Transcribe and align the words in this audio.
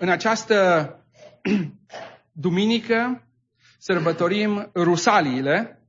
În 0.00 0.08
această 0.08 0.94
duminică 2.32 3.26
sărbătorim 3.78 4.70
Rusaliile. 4.74 5.82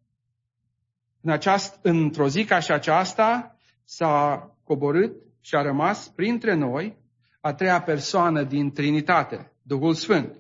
În 1.22 1.32
aceast, 1.32 1.80
într-o 1.82 2.28
zi 2.28 2.44
ca 2.44 2.60
și 2.60 2.72
aceasta 2.72 3.58
s-a 3.84 4.48
coborât 4.64 5.12
și 5.42 5.56
a 5.56 5.62
rămas 5.62 6.08
printre 6.16 6.56
noi 6.56 6.98
a 7.42 7.54
treia 7.54 7.82
persoană 7.82 8.44
din 8.44 8.72
Trinitate, 8.72 9.52
Duhul 9.62 9.94
Sfânt. 9.94 10.36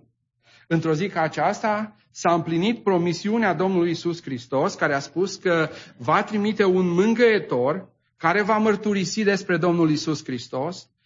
Într-o 0.67 0.93
zi 0.93 1.07
ca 1.07 1.21
aceasta 1.21 1.95
s-a 2.11 2.33
împlinit 2.33 2.83
promisiunea 2.83 3.53
Domnului 3.53 3.91
Isus 3.91 4.21
Hristos, 4.21 4.73
care 4.73 4.93
a 4.93 4.99
spus 4.99 5.35
că 5.35 5.69
va 5.97 6.23
trimite 6.23 6.63
un 6.63 6.87
mângâietor 6.87 7.89
care 8.17 8.41
va 8.41 8.57
mărturisi 8.57 9.23
despre 9.23 9.57
Domnul 9.57 9.89
Isus 9.89 10.23
Hristos, 10.23 10.81
uh, 10.81 10.98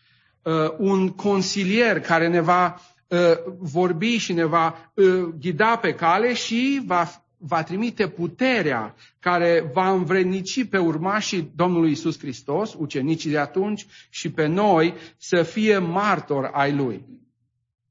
un 0.77 1.09
consilier 1.09 1.99
care 1.99 2.27
ne 2.27 2.39
va 2.39 2.81
uh, 3.07 3.19
vorbi 3.57 4.17
și 4.17 4.33
ne 4.33 4.45
va 4.45 4.91
uh, 4.93 5.05
ghida 5.39 5.77
pe 5.77 5.93
cale 5.93 6.33
și 6.33 6.81
va, 6.85 7.23
va 7.37 7.63
trimite 7.63 8.07
puterea 8.07 8.95
care 9.19 9.69
va 9.73 9.91
învrednici 9.91 10.65
pe 10.65 10.77
urmașii 10.77 11.51
Domnului 11.55 11.91
Isus 11.91 12.19
Hristos, 12.19 12.73
ucenicii 12.77 13.29
de 13.29 13.37
atunci 13.37 13.85
și 14.09 14.31
pe 14.31 14.45
noi 14.45 14.93
să 15.17 15.43
fie 15.43 15.77
martor 15.77 16.49
ai 16.53 16.73
Lui. 16.73 17.05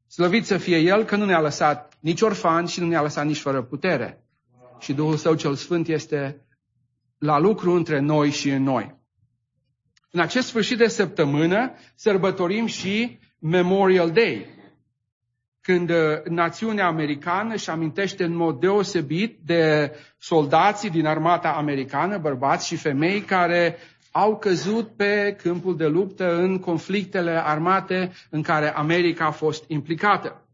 Slăvit 0.06 0.46
să 0.46 0.58
fie 0.58 0.78
El 0.78 1.04
că 1.04 1.16
nu 1.16 1.24
ne-a 1.24 1.40
lăsat 1.40 1.96
nici 2.00 2.20
orfani 2.20 2.68
și 2.68 2.80
nu 2.80 2.86
ne-a 2.86 3.02
lăsat 3.02 3.26
nici 3.26 3.40
fără 3.40 3.62
putere. 3.62 4.24
Și 4.78 4.92
Duhul 4.92 5.16
Său 5.16 5.34
cel 5.34 5.54
Sfânt 5.54 5.88
este 5.88 6.46
la 7.18 7.38
lucru 7.38 7.72
între 7.72 8.00
noi 8.00 8.30
și 8.30 8.50
în 8.50 8.62
noi. 8.62 9.01
În 10.14 10.20
acest 10.20 10.46
sfârșit 10.46 10.78
de 10.78 10.86
săptămână 10.86 11.72
sărbătorim 11.94 12.66
și 12.66 13.18
Memorial 13.38 14.10
Day, 14.10 14.46
când 15.60 15.90
uh, 15.90 15.96
națiunea 16.24 16.86
americană 16.86 17.54
își 17.54 17.70
amintește 17.70 18.24
în 18.24 18.36
mod 18.36 18.60
deosebit 18.60 19.38
de 19.44 19.92
soldații 20.18 20.90
din 20.90 21.06
armata 21.06 21.48
americană, 21.48 22.18
bărbați 22.18 22.66
și 22.66 22.76
femei, 22.76 23.20
care 23.20 23.76
au 24.10 24.38
căzut 24.38 24.96
pe 24.96 25.36
câmpul 25.42 25.76
de 25.76 25.86
luptă 25.86 26.36
în 26.36 26.58
conflictele 26.58 27.42
armate 27.44 28.12
în 28.30 28.42
care 28.42 28.74
America 28.74 29.24
a 29.24 29.30
fost 29.30 29.64
implicată. 29.68 30.46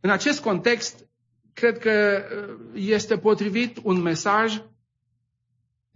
În 0.00 0.10
acest 0.10 0.42
context, 0.42 1.08
cred 1.52 1.78
că 1.78 2.22
uh, 2.22 2.58
este 2.74 3.18
potrivit 3.18 3.78
un 3.82 4.00
mesaj 4.00 4.62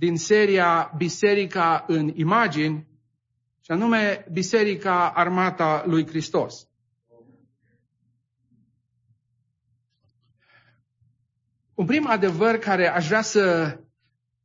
din 0.03 0.17
seria 0.17 0.92
Biserica 0.97 1.84
în 1.86 2.12
imagini, 2.14 2.86
și 3.61 3.70
anume 3.70 4.25
Biserica 4.33 5.11
Armata 5.11 5.84
lui 5.86 6.06
Hristos. 6.06 6.69
Un 11.75 11.86
prim 11.86 12.06
adevăr 12.06 12.56
care 12.56 12.89
aș 12.89 13.06
vrea 13.06 13.23
să 13.23 13.78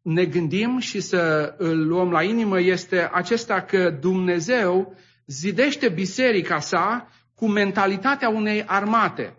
ne 0.02 0.26
gândim 0.26 0.80
și 0.80 1.00
să 1.00 1.56
îl 1.58 1.88
luăm 1.88 2.12
la 2.12 2.24
inimă 2.24 2.60
este 2.60 3.10
acesta 3.12 3.62
că 3.62 3.90
Dumnezeu 3.90 4.96
zidește 5.26 5.90
biserica 5.90 6.60
sa 6.60 7.10
cu 7.36 7.48
mentalitatea 7.48 8.30
unei 8.30 8.66
armate, 8.66 9.38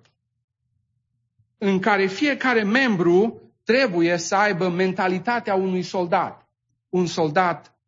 în 1.59 1.79
care 1.79 2.07
fiecare 2.07 2.63
membru 2.63 3.48
trebuie 3.69 4.17
să 4.17 4.35
aibă 4.35 4.69
mentalitatea 4.69 5.55
unui 5.55 5.83
soldat, 5.83 6.49
un 6.89 7.07
soldat 7.07 7.79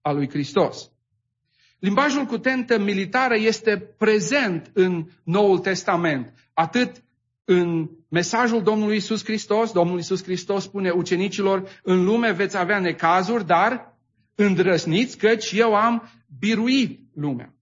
al 0.00 0.16
lui 0.16 0.28
Hristos. 0.28 0.90
Limbajul 1.78 2.24
cu 2.24 2.38
tentă 2.38 2.78
militară 2.78 3.34
este 3.36 3.76
prezent 3.98 4.70
în 4.74 5.06
Noul 5.22 5.58
Testament, 5.58 6.34
atât 6.52 7.02
în 7.44 7.90
mesajul 8.08 8.62
Domnului 8.62 8.96
Isus 8.96 9.24
Hristos, 9.24 9.72
Domnul 9.72 9.98
Isus 9.98 10.22
Hristos 10.22 10.62
spune 10.62 10.90
ucenicilor, 10.90 11.80
în 11.82 12.04
lume 12.04 12.32
veți 12.32 12.56
avea 12.56 12.78
necazuri, 12.78 13.46
dar 13.46 13.96
îndrăsniți 14.34 15.18
căci 15.18 15.52
eu 15.52 15.74
am 15.74 16.10
biruit 16.38 17.00
lumea. 17.14 17.54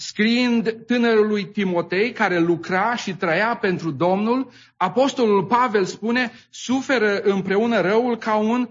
Scriind 0.00 0.84
tânărului 0.86 1.46
Timotei, 1.46 2.12
care 2.12 2.38
lucra 2.38 2.96
și 2.96 3.14
trăia 3.14 3.56
pentru 3.60 3.90
Domnul, 3.90 4.50
Apostolul 4.76 5.44
Pavel 5.44 5.84
spune, 5.84 6.32
suferă 6.50 7.20
împreună 7.20 7.80
răul 7.80 8.16
ca 8.16 8.36
un 8.36 8.68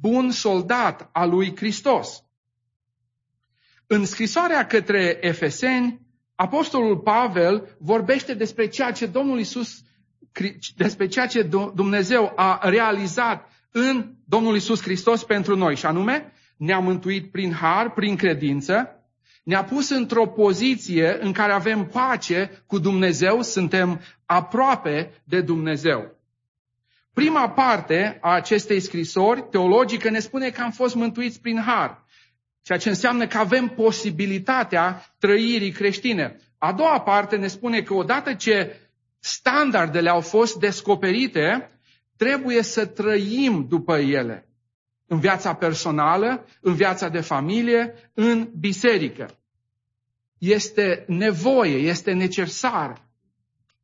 bun 0.00 0.30
soldat 0.30 1.08
al 1.12 1.30
lui 1.30 1.56
Hristos. 1.56 2.24
În 3.86 4.04
scrisoarea 4.04 4.66
către 4.66 5.18
Efeseni, 5.20 6.00
Apostolul 6.34 6.98
Pavel 6.98 7.76
vorbește 7.78 8.34
despre 8.34 8.68
ceea 8.68 8.92
ce 8.92 9.06
Domnul 9.06 9.38
Isus, 9.38 9.82
despre 10.76 11.06
ceea 11.06 11.26
ce 11.26 11.42
Dumnezeu 11.74 12.32
a 12.36 12.68
realizat 12.68 13.48
în 13.70 14.14
Domnul 14.24 14.56
Isus 14.56 14.82
Hristos 14.82 15.24
pentru 15.24 15.56
noi, 15.56 15.76
și 15.76 15.86
anume, 15.86 16.32
ne-a 16.56 16.78
mântuit 16.78 17.30
prin 17.30 17.52
har, 17.52 17.92
prin 17.92 18.16
credință, 18.16 18.98
ne-a 19.44 19.64
pus 19.64 19.90
într-o 19.90 20.26
poziție 20.26 21.18
în 21.20 21.32
care 21.32 21.52
avem 21.52 21.86
pace 21.86 22.62
cu 22.66 22.78
Dumnezeu, 22.78 23.42
suntem 23.42 24.00
aproape 24.26 25.22
de 25.24 25.40
Dumnezeu. 25.40 26.14
Prima 27.12 27.50
parte 27.50 28.18
a 28.20 28.30
acestei 28.34 28.80
scrisori 28.80 29.44
teologică 29.50 30.10
ne 30.10 30.18
spune 30.18 30.50
că 30.50 30.62
am 30.62 30.70
fost 30.70 30.94
mântuiți 30.94 31.40
prin 31.40 31.60
har, 31.60 32.04
ceea 32.62 32.78
ce 32.78 32.88
înseamnă 32.88 33.26
că 33.26 33.38
avem 33.38 33.68
posibilitatea 33.68 35.14
trăirii 35.18 35.72
creștine. 35.72 36.40
A 36.58 36.72
doua 36.72 37.00
parte 37.00 37.36
ne 37.36 37.46
spune 37.46 37.82
că 37.82 37.94
odată 37.94 38.34
ce 38.34 38.76
standardele 39.18 40.10
au 40.10 40.20
fost 40.20 40.58
descoperite, 40.58 41.70
trebuie 42.16 42.62
să 42.62 42.86
trăim 42.86 43.66
după 43.68 43.98
ele 43.98 44.48
în 45.06 45.18
viața 45.18 45.54
personală, 45.54 46.46
în 46.60 46.74
viața 46.74 47.08
de 47.08 47.20
familie, 47.20 47.94
în 48.14 48.50
biserică. 48.58 49.38
Este 50.38 51.04
nevoie, 51.08 51.76
este 51.76 52.12
necesar 52.12 53.08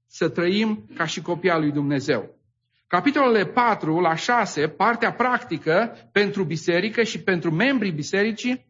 să 0.06 0.28
trăim 0.28 0.88
ca 0.94 1.06
și 1.06 1.22
copii 1.22 1.50
al 1.50 1.60
lui 1.60 1.72
Dumnezeu. 1.72 2.38
Capitolele 2.86 3.46
4 3.46 4.00
la 4.00 4.14
6, 4.14 4.68
partea 4.68 5.12
practică 5.12 5.96
pentru 6.12 6.44
biserică 6.44 7.02
și 7.02 7.20
pentru 7.20 7.50
membrii 7.50 7.92
bisericii, 7.92 8.68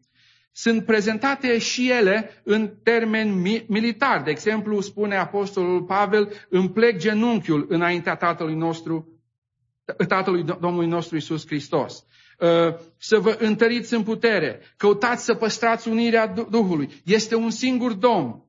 sunt 0.51 0.85
prezentate 0.85 1.57
și 1.57 1.89
ele 1.89 2.41
în 2.43 2.73
termeni 2.83 3.63
militari. 3.67 4.23
De 4.23 4.29
exemplu, 4.31 4.81
spune 4.81 5.15
Apostolul 5.15 5.83
Pavel, 5.83 6.31
îmi 6.49 6.69
plec 6.69 6.97
genunchiul 6.97 7.65
înaintea 7.69 8.15
Tatălui 8.15 8.55
nostru, 8.55 9.21
Tatălui 10.07 10.43
Domnului 10.43 10.87
nostru 10.87 11.15
Isus 11.15 11.45
Hristos. 11.45 12.05
Uh, 12.41 12.75
să 12.97 13.19
vă 13.19 13.37
întăriți 13.39 13.93
în 13.93 14.03
putere, 14.03 14.59
căutați 14.77 15.23
să 15.23 15.33
păstrați 15.33 15.87
unirea 15.87 16.27
Duhului. 16.27 16.89
Este 17.05 17.35
un 17.35 17.49
singur 17.49 17.93
Domn. 17.93 18.45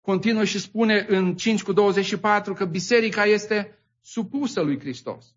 Continuă 0.00 0.44
și 0.44 0.58
spune 0.58 1.06
în 1.08 1.36
5 1.36 1.62
cu 1.62 1.72
24 1.72 2.54
că 2.54 2.64
biserica 2.64 3.24
este 3.24 3.78
supusă 4.00 4.60
lui 4.60 4.78
Hristos. 4.78 5.34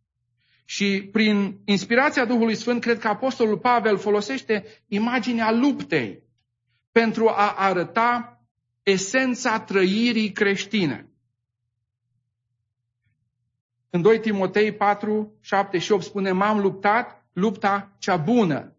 Și 0.65 1.09
prin 1.11 1.59
inspirația 1.65 2.25
Duhului 2.25 2.55
Sfânt, 2.55 2.81
cred 2.81 2.99
că 2.99 3.07
Apostolul 3.07 3.57
Pavel 3.57 3.97
folosește 3.97 4.65
imaginea 4.87 5.51
luptei 5.51 6.23
pentru 6.91 7.27
a 7.27 7.53
arăta 7.57 8.41
esența 8.83 9.59
trăirii 9.59 10.31
creștine. 10.31 11.09
În 13.89 14.01
2 14.01 14.19
Timotei 14.19 14.71
4, 14.71 15.37
7 15.41 15.77
și 15.77 15.91
8 15.91 16.03
spune, 16.03 16.31
m-am 16.31 16.59
luptat 16.59 17.26
lupta 17.37 17.95
cea 17.99 18.17
bună. 18.17 18.75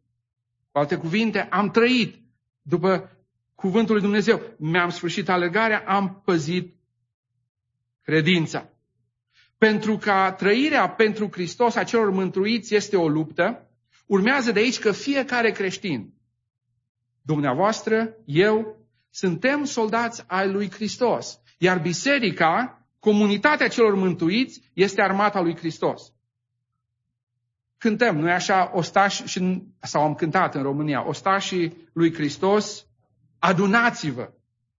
Cu 0.70 0.78
alte 0.78 0.96
cuvinte, 0.96 1.40
am 1.40 1.70
trăit 1.70 2.16
după 2.62 3.10
cuvântul 3.54 3.94
lui 3.94 4.02
Dumnezeu. 4.02 4.40
Mi-am 4.58 4.90
sfârșit 4.90 5.28
alergarea, 5.28 5.84
am 5.86 6.22
păzit 6.24 6.76
credința. 8.02 8.68
Pentru 9.58 9.96
ca 9.96 10.32
trăirea 10.32 10.88
pentru 10.88 11.28
Hristos 11.32 11.74
a 11.74 11.84
celor 11.84 12.10
mântuiți 12.10 12.74
este 12.74 12.96
o 12.96 13.08
luptă, 13.08 13.70
urmează 14.06 14.52
de 14.52 14.58
aici 14.58 14.78
că 14.78 14.92
fiecare 14.92 15.50
creștin, 15.50 16.14
dumneavoastră, 17.22 18.16
eu, 18.24 18.86
suntem 19.10 19.64
soldați 19.64 20.24
ai 20.26 20.50
lui 20.50 20.70
Hristos. 20.70 21.40
Iar 21.58 21.78
biserica, 21.80 22.86
comunitatea 22.98 23.68
celor 23.68 23.94
mântuiți, 23.94 24.70
este 24.72 25.02
armata 25.02 25.40
lui 25.40 25.56
Hristos 25.56 26.12
cântăm, 27.78 28.16
nu-i 28.18 28.30
așa, 28.30 28.70
ostași, 28.74 29.24
și, 29.24 29.62
sau 29.80 30.02
am 30.02 30.14
cântat 30.14 30.54
în 30.54 30.62
România, 30.62 31.08
ostașii 31.08 31.88
lui 31.92 32.14
Hristos, 32.14 32.86
adunați-vă 33.38 34.30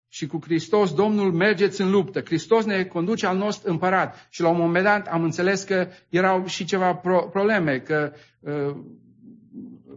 și 0.07 0.27
cu 0.27 0.39
Hristos 0.43 0.93
Domnul 0.93 1.31
mergeți 1.31 1.81
în 1.81 1.89
luptă. 1.91 2.21
Hristos 2.21 2.65
ne 2.65 2.83
conduce 2.83 3.25
al 3.25 3.37
nostru 3.37 3.71
împărat. 3.71 4.27
Și 4.29 4.41
la 4.41 4.49
un 4.49 4.57
moment 4.57 4.85
dat 4.85 5.07
am 5.07 5.23
înțeles 5.23 5.63
că 5.63 5.87
erau 6.09 6.45
și 6.45 6.65
ceva 6.65 6.95
pro- 6.95 7.27
probleme, 7.31 7.79
că 7.79 8.11
uh, 8.39 8.75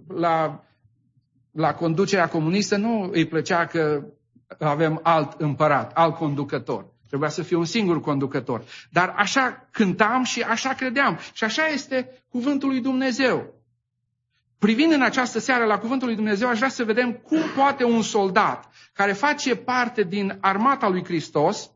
la 0.07 0.65
la 1.53 1.75
conducerea 1.75 2.29
comunistă 2.29 2.77
nu 2.77 3.11
îi 3.13 3.27
plăcea 3.27 3.67
că 3.67 4.05
avem 4.59 5.01
alt 5.03 5.41
împărat, 5.41 5.93
alt 5.95 6.15
conducător. 6.15 6.92
Trebuia 7.13 7.31
să 7.31 7.43
fie 7.43 7.57
un 7.57 7.65
singur 7.65 8.01
conducător. 8.01 8.65
Dar 8.91 9.15
așa 9.17 9.69
cântam 9.71 10.23
și 10.23 10.43
așa 10.43 10.75
credeam. 10.75 11.19
Și 11.33 11.45
așa 11.45 11.67
este 11.67 12.25
cuvântul 12.29 12.69
lui 12.69 12.81
Dumnezeu. 12.81 13.55
Privind 14.59 14.93
în 14.93 15.03
această 15.03 15.39
seară 15.39 15.65
la 15.65 15.79
cuvântul 15.79 16.07
lui 16.07 16.17
Dumnezeu, 16.17 16.49
aș 16.49 16.57
vrea 16.57 16.69
să 16.69 16.85
vedem 16.85 17.13
cum 17.13 17.41
poate 17.57 17.85
un 17.85 18.03
soldat 18.03 18.73
care 18.93 19.13
face 19.13 19.57
parte 19.57 20.03
din 20.03 20.39
armata 20.41 20.89
lui 20.89 21.05
Hristos, 21.05 21.71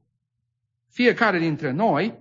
fiecare 0.90 1.38
dintre 1.38 1.70
noi, 1.70 2.18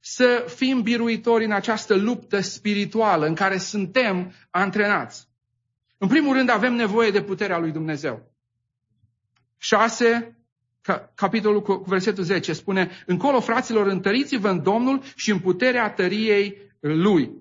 să 0.00 0.44
fim 0.56 0.82
biruitori 0.82 1.44
în 1.44 1.52
această 1.52 1.94
luptă 1.94 2.40
spirituală 2.40 3.26
în 3.26 3.34
care 3.34 3.58
suntem 3.58 4.32
antrenați. 4.50 5.28
În 5.98 6.08
primul 6.08 6.34
rând 6.34 6.48
avem 6.48 6.74
nevoie 6.74 7.10
de 7.10 7.22
puterea 7.22 7.58
lui 7.58 7.70
Dumnezeu. 7.70 8.32
6, 9.56 10.37
capitolul 11.14 11.62
cu 11.62 11.84
versetul 11.86 12.24
10 12.24 12.52
spune, 12.52 12.90
încolo 13.06 13.40
fraților, 13.40 13.86
întăriți-vă 13.86 14.48
în 14.48 14.62
Domnul 14.62 15.02
și 15.14 15.30
în 15.30 15.38
puterea 15.38 15.90
tăriei 15.90 16.56
Lui. 16.80 17.32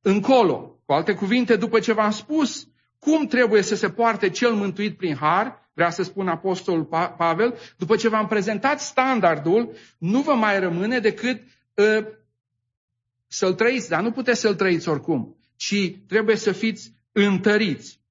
Încolo, 0.00 0.80
cu 0.84 0.92
alte 0.92 1.14
cuvinte, 1.14 1.56
după 1.56 1.78
ce 1.80 1.92
v-am 1.92 2.10
spus 2.10 2.66
cum 2.98 3.26
trebuie 3.26 3.62
să 3.62 3.74
se 3.74 3.90
poarte 3.90 4.30
cel 4.30 4.52
mântuit 4.52 4.96
prin 4.96 5.16
har, 5.16 5.70
vrea 5.74 5.90
să 5.90 6.02
spun 6.02 6.28
Apostolul 6.28 6.84
Pavel, 7.16 7.58
după 7.76 7.96
ce 7.96 8.08
v-am 8.08 8.26
prezentat 8.26 8.80
standardul, 8.80 9.76
nu 9.98 10.20
vă 10.20 10.34
mai 10.34 10.60
rămâne 10.60 10.98
decât 10.98 11.42
uh, 11.74 12.06
să-l 13.26 13.54
trăiți, 13.54 13.88
dar 13.88 14.02
nu 14.02 14.10
puteți 14.10 14.40
să-l 14.40 14.54
trăiți 14.54 14.88
oricum, 14.88 15.36
ci 15.56 15.96
trebuie 16.08 16.36
să 16.36 16.52
fiți 16.52 16.92
întăriți. 17.12 18.01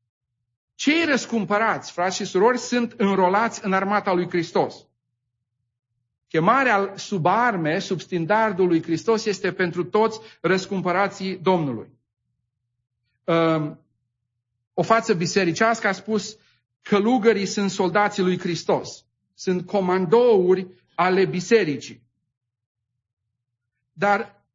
Cei 0.81 1.05
răscumpărați, 1.05 1.91
frați 1.91 2.15
și 2.15 2.25
surori, 2.25 2.57
sunt 2.57 2.93
înrolați 2.97 3.65
în 3.65 3.73
armata 3.73 4.13
lui 4.13 4.29
Hristos. 4.29 4.75
Chemarea 6.27 6.93
sub 6.95 7.25
arme, 7.25 7.79
sub 7.79 7.99
standardul 7.99 8.67
lui 8.67 8.83
Hristos, 8.83 9.25
este 9.25 9.51
pentru 9.51 9.83
toți 9.83 10.19
răscumpărații 10.39 11.37
Domnului. 11.37 11.89
Um, 13.23 13.79
o 14.73 14.81
față 14.81 15.13
bisericească 15.13 15.87
a 15.87 15.91
spus 15.91 16.37
călugării 16.81 17.45
sunt 17.45 17.69
soldații 17.69 18.23
lui 18.23 18.39
Hristos. 18.39 19.05
Sunt 19.33 19.65
comandouri 19.65 20.67
ale 20.95 21.25
bisericii. 21.25 22.03
Dar 23.93 24.45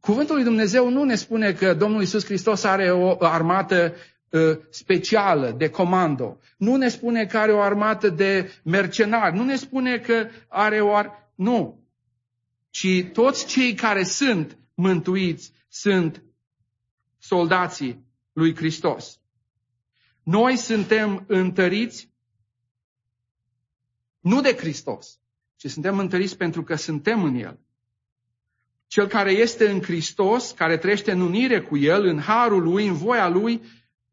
cuvântul 0.00 0.34
lui 0.34 0.44
Dumnezeu 0.44 0.88
nu 0.90 1.04
ne 1.04 1.14
spune 1.14 1.52
că 1.52 1.74
Domnul 1.74 2.02
Isus 2.02 2.24
Hristos 2.24 2.64
are 2.64 2.90
o 2.90 3.24
armată 3.24 3.92
uh, 3.94 4.14
specială 4.70 5.50
de 5.50 5.70
comando. 5.70 6.38
Nu 6.56 6.76
ne 6.76 6.88
spune 6.88 7.26
că 7.26 7.38
are 7.38 7.52
o 7.52 7.60
armată 7.60 8.08
de 8.08 8.52
mercenari. 8.62 9.36
Nu 9.36 9.44
ne 9.44 9.56
spune 9.56 9.98
că 9.98 10.28
are 10.48 10.80
o 10.80 10.94
ar... 10.94 11.30
Nu. 11.34 11.84
Ci 12.70 13.04
toți 13.12 13.46
cei 13.46 13.74
care 13.74 14.02
sunt 14.02 14.58
mântuiți 14.74 15.52
sunt 15.68 16.22
soldații 17.18 18.04
lui 18.32 18.56
Hristos. 18.56 19.20
Noi 20.22 20.56
suntem 20.56 21.24
întăriți 21.26 22.10
nu 24.20 24.40
de 24.40 24.56
Hristos, 24.56 25.20
ci 25.56 25.66
suntem 25.66 25.98
întăriți 25.98 26.36
pentru 26.36 26.62
că 26.62 26.74
suntem 26.74 27.24
în 27.24 27.34
El. 27.34 27.58
Cel 28.86 29.06
care 29.06 29.30
este 29.30 29.70
în 29.70 29.82
Hristos, 29.82 30.50
care 30.50 30.76
trăiește 30.76 31.12
în 31.12 31.20
unire 31.20 31.60
cu 31.60 31.76
El, 31.76 32.04
în 32.04 32.20
harul 32.20 32.62
Lui, 32.62 32.86
în 32.86 32.94
voia 32.94 33.28
Lui, 33.28 33.62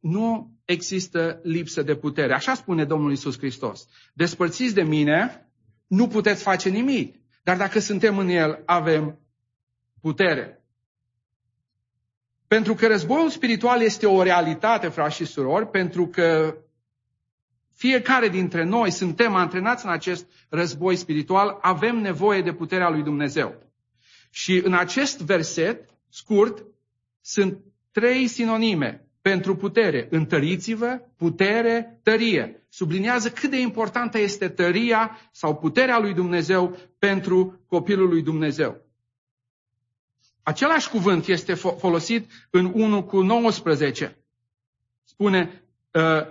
nu 0.03 0.51
există 0.65 1.39
lipsă 1.43 1.81
de 1.81 1.95
putere. 1.95 2.33
Așa 2.33 2.53
spune 2.53 2.85
Domnul 2.85 3.11
Isus 3.11 3.37
Hristos. 3.37 3.87
Despărțiți 4.13 4.73
de 4.73 4.83
mine, 4.83 5.49
nu 5.87 6.07
puteți 6.07 6.43
face 6.43 6.69
nimic. 6.69 7.15
Dar 7.43 7.57
dacă 7.57 7.79
suntem 7.79 8.17
în 8.17 8.27
El, 8.27 8.63
avem 8.65 9.19
putere. 10.01 10.63
Pentru 12.47 12.73
că 12.73 12.87
războiul 12.87 13.29
spiritual 13.29 13.81
este 13.81 14.05
o 14.05 14.23
realitate, 14.23 14.87
frați 14.87 15.15
și 15.15 15.25
surori, 15.25 15.69
pentru 15.69 16.07
că 16.07 16.57
fiecare 17.73 18.29
dintre 18.29 18.63
noi 18.63 18.91
suntem 18.91 19.35
antrenați 19.35 19.85
în 19.85 19.91
acest 19.91 20.25
război 20.49 20.95
spiritual, 20.95 21.57
avem 21.61 21.95
nevoie 21.95 22.41
de 22.41 22.53
puterea 22.53 22.89
lui 22.89 23.03
Dumnezeu. 23.03 23.71
Și 24.29 24.61
în 24.63 24.73
acest 24.73 25.21
verset 25.21 25.89
scurt 26.09 26.65
sunt 27.21 27.57
trei 27.91 28.27
sinonime 28.27 29.07
pentru 29.23 29.55
putere. 29.55 30.07
Întăriți-vă, 30.09 31.01
putere, 31.17 31.99
tărie. 32.03 32.65
Subliniază 32.69 33.29
cât 33.29 33.49
de 33.49 33.59
importantă 33.59 34.19
este 34.19 34.49
tăria 34.49 35.19
sau 35.31 35.55
puterea 35.55 35.99
lui 35.99 36.13
Dumnezeu 36.13 36.77
pentru 36.99 37.63
copilul 37.67 38.09
lui 38.09 38.21
Dumnezeu. 38.21 38.81
Același 40.43 40.89
cuvânt 40.89 41.27
este 41.27 41.53
folosit 41.53 42.31
în 42.49 42.71
1 42.73 43.03
cu 43.03 43.21
19. 43.21 44.17
Spune, 45.03 45.63
ă, 45.93 46.27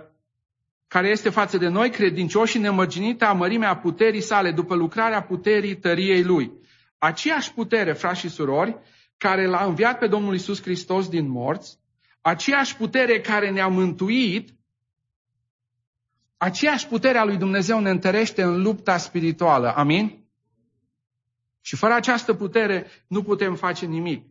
care 0.87 1.07
este 1.07 1.29
față 1.29 1.57
de 1.57 1.67
noi, 1.67 1.89
credincioși 1.89 2.51
și 2.51 2.57
nemărginită 2.57 3.25
a 3.25 3.33
mărimea 3.33 3.77
puterii 3.77 4.21
sale, 4.21 4.51
după 4.51 4.75
lucrarea 4.75 5.23
puterii 5.23 5.77
tăriei 5.77 6.23
lui. 6.23 6.51
Aceeași 6.97 7.53
putere, 7.53 7.93
frați 7.93 8.19
și 8.19 8.29
surori, 8.29 8.77
care 9.17 9.45
l-a 9.45 9.65
înviat 9.65 9.97
pe 9.97 10.07
Domnul 10.07 10.33
Isus 10.33 10.61
Hristos 10.61 11.09
din 11.09 11.29
morți, 11.29 11.81
aceeași 12.23 12.75
putere 12.75 13.21
care 13.21 13.49
ne-a 13.51 13.67
mântuit, 13.67 14.53
aceeași 16.37 16.87
putere 16.87 17.17
a 17.17 17.23
lui 17.23 17.37
Dumnezeu 17.37 17.79
ne 17.79 17.89
întărește 17.89 18.43
în 18.43 18.61
lupta 18.61 18.97
spirituală. 18.97 19.75
Amin? 19.75 20.25
Și 21.61 21.75
fără 21.75 21.93
această 21.93 22.33
putere 22.33 22.85
nu 23.07 23.23
putem 23.23 23.55
face 23.55 23.85
nimic. 23.85 24.25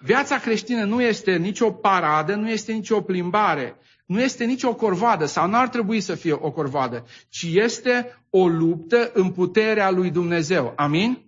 Viața 0.00 0.38
creștină 0.38 0.84
nu 0.84 1.02
este 1.02 1.36
nicio 1.36 1.70
paradă, 1.70 2.34
nu 2.34 2.50
este 2.50 2.72
nicio 2.72 3.00
plimbare, 3.00 3.76
nu 4.06 4.20
este 4.20 4.44
nicio 4.44 4.74
corvadă 4.74 5.26
sau 5.26 5.48
nu 5.48 5.56
ar 5.56 5.68
trebui 5.68 6.00
să 6.00 6.14
fie 6.14 6.32
o 6.32 6.50
corvadă, 6.50 7.04
ci 7.28 7.42
este 7.42 8.24
o 8.30 8.48
luptă 8.48 9.10
în 9.14 9.32
puterea 9.32 9.90
lui 9.90 10.10
Dumnezeu. 10.10 10.72
Amin? 10.76 11.22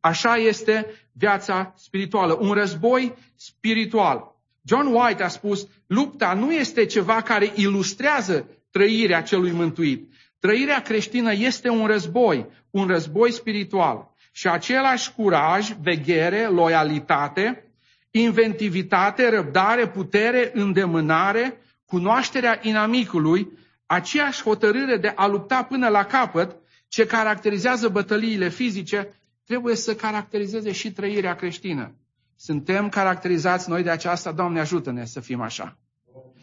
Așa 0.00 0.36
este 0.36 0.86
viața 1.12 1.74
spirituală, 1.76 2.38
un 2.40 2.52
război 2.52 3.14
spiritual. 3.36 4.31
John 4.64 4.86
White 4.86 5.22
a 5.22 5.28
spus, 5.28 5.68
lupta 5.86 6.32
nu 6.34 6.52
este 6.52 6.84
ceva 6.84 7.20
care 7.22 7.52
ilustrează 7.54 8.48
trăirea 8.70 9.22
celui 9.22 9.50
mântuit. 9.50 10.12
Trăirea 10.38 10.80
creștină 10.80 11.32
este 11.32 11.68
un 11.68 11.86
război, 11.86 12.46
un 12.70 12.86
război 12.86 13.32
spiritual 13.32 14.10
și 14.32 14.48
același 14.48 15.12
curaj, 15.12 15.72
veghere, 15.80 16.46
loialitate, 16.46 17.72
inventivitate, 18.10 19.28
răbdare, 19.28 19.88
putere, 19.88 20.50
îndemânare, 20.54 21.60
cunoașterea 21.84 22.58
inamicului, 22.62 23.48
aceeași 23.86 24.42
hotărâre 24.42 24.96
de 24.96 25.12
a 25.16 25.26
lupta 25.26 25.62
până 25.62 25.88
la 25.88 26.04
capăt, 26.04 26.56
ce 26.88 27.06
caracterizează 27.06 27.88
bătăliile 27.88 28.48
fizice, 28.48 29.14
trebuie 29.44 29.76
să 29.76 29.94
caracterizeze 29.94 30.72
și 30.72 30.92
trăirea 30.92 31.34
creștină. 31.34 31.94
Suntem 32.44 32.88
caracterizați 32.88 33.68
noi 33.68 33.82
de 33.82 33.90
aceasta, 33.90 34.32
Doamne 34.32 34.60
ajută-ne 34.60 35.04
să 35.04 35.20
fim 35.20 35.40
așa. 35.40 35.78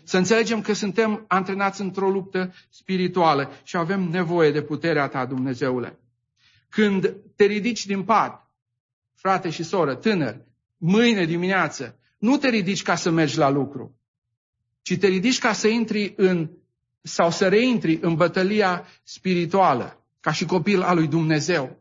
Să 0.03 0.17
înțelegem 0.17 0.61
că 0.61 0.73
suntem 0.73 1.25
antrenați 1.27 1.81
într-o 1.81 2.09
luptă 2.09 2.53
spirituală 2.69 3.51
și 3.63 3.77
avem 3.77 4.01
nevoie 4.01 4.51
de 4.51 4.61
puterea 4.61 5.07
Ta, 5.07 5.25
Dumnezeule. 5.25 5.99
Când 6.69 7.15
te 7.35 7.45
ridici 7.45 7.85
din 7.85 8.03
pat, 8.03 8.49
frate 9.15 9.49
și 9.49 9.63
soră, 9.63 9.95
tânăr, 9.95 10.45
mâine 10.77 11.25
dimineață, 11.25 11.99
nu 12.17 12.37
te 12.37 12.49
ridici 12.49 12.81
ca 12.81 12.95
să 12.95 13.09
mergi 13.09 13.37
la 13.37 13.49
lucru, 13.49 13.99
ci 14.81 14.97
te 14.97 15.07
ridici 15.07 15.39
ca 15.39 15.53
să 15.53 15.67
intri 15.67 16.13
în, 16.17 16.49
sau 17.01 17.31
să 17.31 17.47
reintri 17.47 17.99
în 18.01 18.15
bătălia 18.15 18.85
spirituală, 19.03 20.05
ca 20.19 20.31
și 20.31 20.45
copil 20.45 20.81
al 20.81 20.95
lui 20.95 21.07
Dumnezeu. 21.07 21.78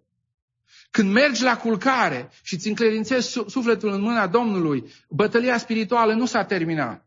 Când 0.91 1.13
mergi 1.13 1.43
la 1.43 1.57
culcare 1.57 2.31
și 2.43 2.55
îți 2.55 2.69
încredințezi 2.69 3.29
sufletul 3.47 3.93
în 3.93 4.01
mâna 4.01 4.27
Domnului, 4.27 4.93
bătălia 5.09 5.59
spirituală 5.59 6.13
nu 6.13 6.27
s-a 6.27 6.45
terminat. 6.45 7.07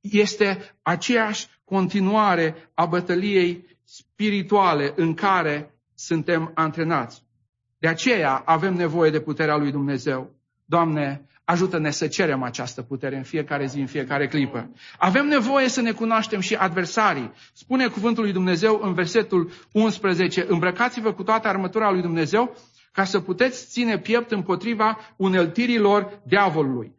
Este 0.00 0.76
aceeași 0.82 1.46
continuare 1.64 2.70
a 2.74 2.86
bătăliei 2.86 3.78
spirituale 3.84 4.92
în 4.96 5.14
care 5.14 5.74
suntem 5.94 6.50
antrenați. 6.54 7.22
De 7.78 7.88
aceea 7.88 8.36
avem 8.36 8.74
nevoie 8.74 9.10
de 9.10 9.20
puterea 9.20 9.56
lui 9.56 9.70
Dumnezeu. 9.70 10.34
Doamne, 10.64 11.26
ajută-ne 11.44 11.90
să 11.90 12.06
cerem 12.06 12.42
această 12.42 12.82
putere 12.82 13.16
în 13.16 13.22
fiecare 13.22 13.66
zi, 13.66 13.78
în 13.78 13.86
fiecare 13.86 14.28
clipă. 14.28 14.70
Avem 14.98 15.26
nevoie 15.26 15.68
să 15.68 15.80
ne 15.80 15.92
cunoaștem 15.92 16.40
și 16.40 16.54
adversarii. 16.54 17.32
Spune 17.52 17.86
cuvântul 17.86 18.22
lui 18.22 18.32
Dumnezeu 18.32 18.80
în 18.82 18.94
versetul 18.94 19.50
11, 19.72 20.44
îmbrăcați-vă 20.48 21.12
cu 21.12 21.22
toată 21.22 21.48
armătura 21.48 21.90
lui 21.90 22.02
Dumnezeu 22.02 22.56
ca 22.92 23.04
să 23.04 23.20
puteți 23.20 23.66
ține 23.66 23.98
piept 23.98 24.30
împotriva 24.30 24.98
uneltirilor 25.16 26.20
diavolului. 26.26 26.92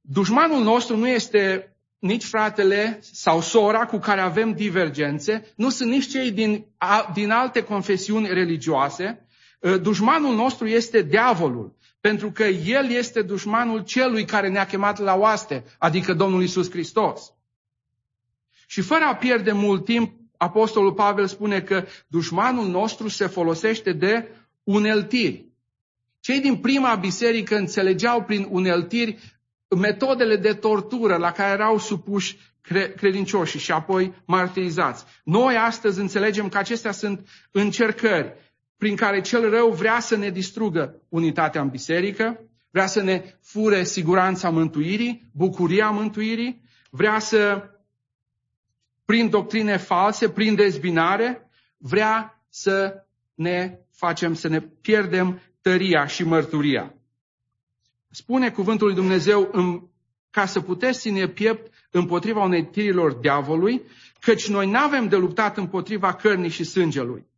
Dușmanul 0.00 0.62
nostru 0.62 0.96
nu 0.96 1.08
este 1.08 1.72
nici 1.98 2.24
fratele 2.24 2.98
sau 3.00 3.40
sora 3.40 3.86
cu 3.86 3.98
care 3.98 4.20
avem 4.20 4.52
divergențe, 4.52 5.52
nu 5.56 5.68
sunt 5.68 5.90
nici 5.90 6.08
cei 6.08 6.30
din, 6.30 6.66
din 7.14 7.30
alte 7.30 7.62
confesiuni 7.62 8.28
religioase. 8.28 9.26
Ă, 9.62 9.76
dușmanul 9.76 10.34
nostru 10.34 10.66
este 10.66 11.02
diavolul, 11.02 11.76
pentru 12.02 12.30
că 12.30 12.44
el 12.44 12.90
este 12.90 13.22
dușmanul 13.22 13.84
celui 13.84 14.24
care 14.24 14.48
ne-a 14.48 14.66
chemat 14.66 14.98
la 14.98 15.14
oaste, 15.14 15.64
adică 15.78 16.14
Domnul 16.14 16.42
Isus 16.42 16.70
Hristos. 16.70 17.32
Și 18.66 18.80
fără 18.80 19.04
a 19.04 19.14
pierde 19.14 19.52
mult 19.52 19.84
timp, 19.84 20.12
Apostolul 20.36 20.92
Pavel 20.92 21.26
spune 21.26 21.60
că 21.60 21.84
dușmanul 22.06 22.68
nostru 22.68 23.08
se 23.08 23.26
folosește 23.26 23.92
de 23.92 24.28
uneltiri. 24.62 25.46
Cei 26.20 26.40
din 26.40 26.56
prima 26.56 26.94
biserică 26.94 27.56
înțelegeau 27.56 28.22
prin 28.22 28.46
uneltiri 28.50 29.18
metodele 29.80 30.36
de 30.36 30.52
tortură 30.54 31.16
la 31.16 31.32
care 31.32 31.52
erau 31.52 31.78
supuși 31.78 32.36
credincioșii 32.96 33.60
și 33.60 33.72
apoi 33.72 34.14
martirizați. 34.26 35.04
Noi 35.24 35.56
astăzi 35.56 36.00
înțelegem 36.00 36.48
că 36.48 36.58
acestea 36.58 36.92
sunt 36.92 37.28
încercări 37.50 38.32
prin 38.82 38.96
care 38.96 39.20
cel 39.20 39.50
rău 39.50 39.70
vrea 39.70 40.00
să 40.00 40.16
ne 40.16 40.30
distrugă 40.30 41.02
unitatea 41.08 41.60
în 41.60 41.68
biserică, 41.68 42.40
vrea 42.70 42.86
să 42.86 43.02
ne 43.02 43.34
fure 43.40 43.84
siguranța 43.84 44.50
mântuirii, 44.50 45.30
bucuria 45.32 45.90
mântuirii, 45.90 46.62
vrea 46.90 47.18
să, 47.18 47.70
prin 49.04 49.30
doctrine 49.30 49.76
false, 49.76 50.28
prin 50.28 50.54
dezbinare, 50.54 51.50
vrea 51.76 52.44
să 52.48 53.04
ne 53.34 53.78
facem, 53.90 54.34
să 54.34 54.48
ne 54.48 54.60
pierdem 54.60 55.40
tăria 55.60 56.06
și 56.06 56.24
mărturia. 56.24 56.94
Spune 58.10 58.50
cuvântul 58.50 58.86
lui 58.86 58.96
Dumnezeu 58.96 59.48
în, 59.52 59.82
ca 60.30 60.46
să 60.46 60.60
puteți 60.60 61.00
ține 61.00 61.28
piept 61.28 61.72
împotriva 61.90 62.44
unei 62.44 62.66
tirilor 62.66 63.12
diavolului, 63.12 63.82
căci 64.20 64.48
noi 64.48 64.70
nu 64.70 64.78
avem 64.78 65.08
de 65.08 65.16
luptat 65.16 65.56
împotriva 65.56 66.14
cărnii 66.14 66.50
și 66.50 66.64
sângelui, 66.64 67.30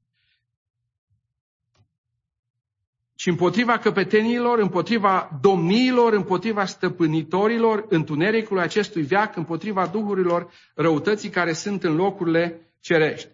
ci 3.24 3.26
împotriva 3.26 3.78
căpetenilor, 3.78 4.58
împotriva 4.58 5.38
domniilor, 5.40 6.12
împotriva 6.12 6.64
stăpânitorilor, 6.64 7.86
întunericului 7.88 8.62
acestui 8.62 9.02
veac, 9.02 9.36
împotriva 9.36 9.86
duhurilor 9.86 10.50
răutății 10.74 11.28
care 11.28 11.52
sunt 11.52 11.84
în 11.84 11.96
locurile 11.96 12.72
cerești. 12.80 13.28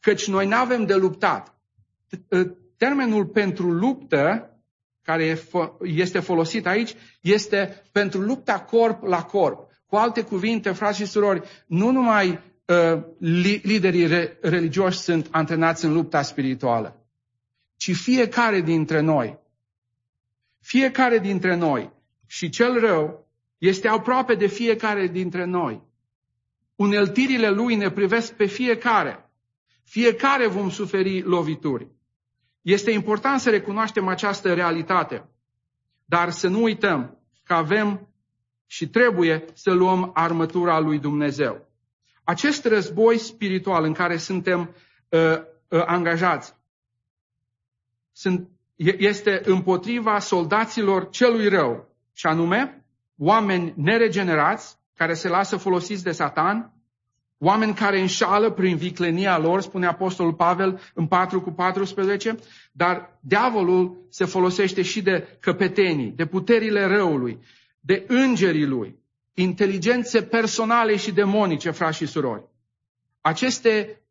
Căci 0.00 0.28
noi 0.28 0.46
nu 0.46 0.56
avem 0.56 0.84
de 0.84 0.94
luptat. 0.94 1.54
Termenul 2.76 3.26
pentru 3.26 3.70
luptă 3.70 4.50
care 5.02 5.38
este 5.82 6.18
folosit 6.18 6.66
aici 6.66 6.94
este 7.20 7.82
pentru 7.92 8.20
lupta 8.20 8.60
corp 8.60 9.02
la 9.02 9.22
corp. 9.22 9.70
Cu 9.86 9.96
alte 9.96 10.22
cuvinte, 10.22 10.70
frați 10.70 10.98
și 10.98 11.06
surori, 11.06 11.42
nu 11.66 11.90
numai 11.90 12.40
uh, 12.64 13.02
liderii 13.62 14.06
re- 14.06 14.38
religioși 14.40 14.98
sunt 14.98 15.28
antrenați 15.30 15.84
în 15.84 15.92
lupta 15.92 16.22
spirituală, 16.22 16.97
ci 17.78 17.94
fiecare 17.96 18.60
dintre 18.60 19.00
noi, 19.00 19.38
fiecare 20.60 21.18
dintre 21.18 21.54
noi 21.54 21.92
și 22.26 22.48
cel 22.48 22.80
rău 22.80 23.28
este 23.58 23.88
aproape 23.88 24.34
de 24.34 24.46
fiecare 24.46 25.06
dintre 25.06 25.44
noi. 25.44 25.82
Uneltirile 26.74 27.50
lui 27.50 27.74
ne 27.74 27.90
privesc 27.90 28.32
pe 28.32 28.46
fiecare. 28.46 29.30
Fiecare 29.84 30.46
vom 30.46 30.70
suferi 30.70 31.22
lovituri. 31.22 31.88
Este 32.62 32.90
important 32.90 33.40
să 33.40 33.50
recunoaștem 33.50 34.08
această 34.08 34.54
realitate, 34.54 35.28
dar 36.04 36.30
să 36.30 36.48
nu 36.48 36.62
uităm 36.62 37.18
că 37.44 37.54
avem 37.54 38.08
și 38.66 38.88
trebuie 38.88 39.44
să 39.54 39.72
luăm 39.72 40.10
armătura 40.14 40.78
lui 40.78 40.98
Dumnezeu. 40.98 41.68
Acest 42.24 42.64
război 42.64 43.18
spiritual 43.18 43.84
în 43.84 43.92
care 43.92 44.16
suntem 44.16 44.74
uh, 45.08 45.20
uh, 45.68 45.82
angajați 45.86 46.57
sunt, 48.18 48.48
este 48.98 49.40
împotriva 49.44 50.18
soldaților 50.18 51.10
celui 51.10 51.48
rău, 51.48 51.96
și 52.12 52.26
anume 52.26 52.84
oameni 53.18 53.72
neregenerați 53.76 54.78
care 54.94 55.14
se 55.14 55.28
lasă 55.28 55.56
folosiți 55.56 56.02
de 56.02 56.10
Satan, 56.10 56.72
Oameni 57.40 57.74
care 57.74 58.00
înșală 58.00 58.50
prin 58.50 58.76
viclenia 58.76 59.38
lor, 59.38 59.60
spune 59.60 59.86
Apostolul 59.86 60.34
Pavel 60.34 60.80
în 60.94 61.06
4 61.06 61.40
cu 61.40 61.50
14, 61.50 62.36
dar 62.72 63.18
diavolul 63.20 64.06
se 64.08 64.24
folosește 64.24 64.82
și 64.82 65.02
de 65.02 65.36
căpetenii, 65.40 66.10
de 66.10 66.26
puterile 66.26 66.86
răului, 66.86 67.38
de 67.80 68.04
îngerii 68.08 68.66
lui, 68.66 68.98
inteligențe 69.34 70.22
personale 70.22 70.96
și 70.96 71.12
demonice, 71.12 71.70
frați 71.70 71.96
și 71.96 72.06
surori. 72.06 72.44
Aceste 73.20 74.02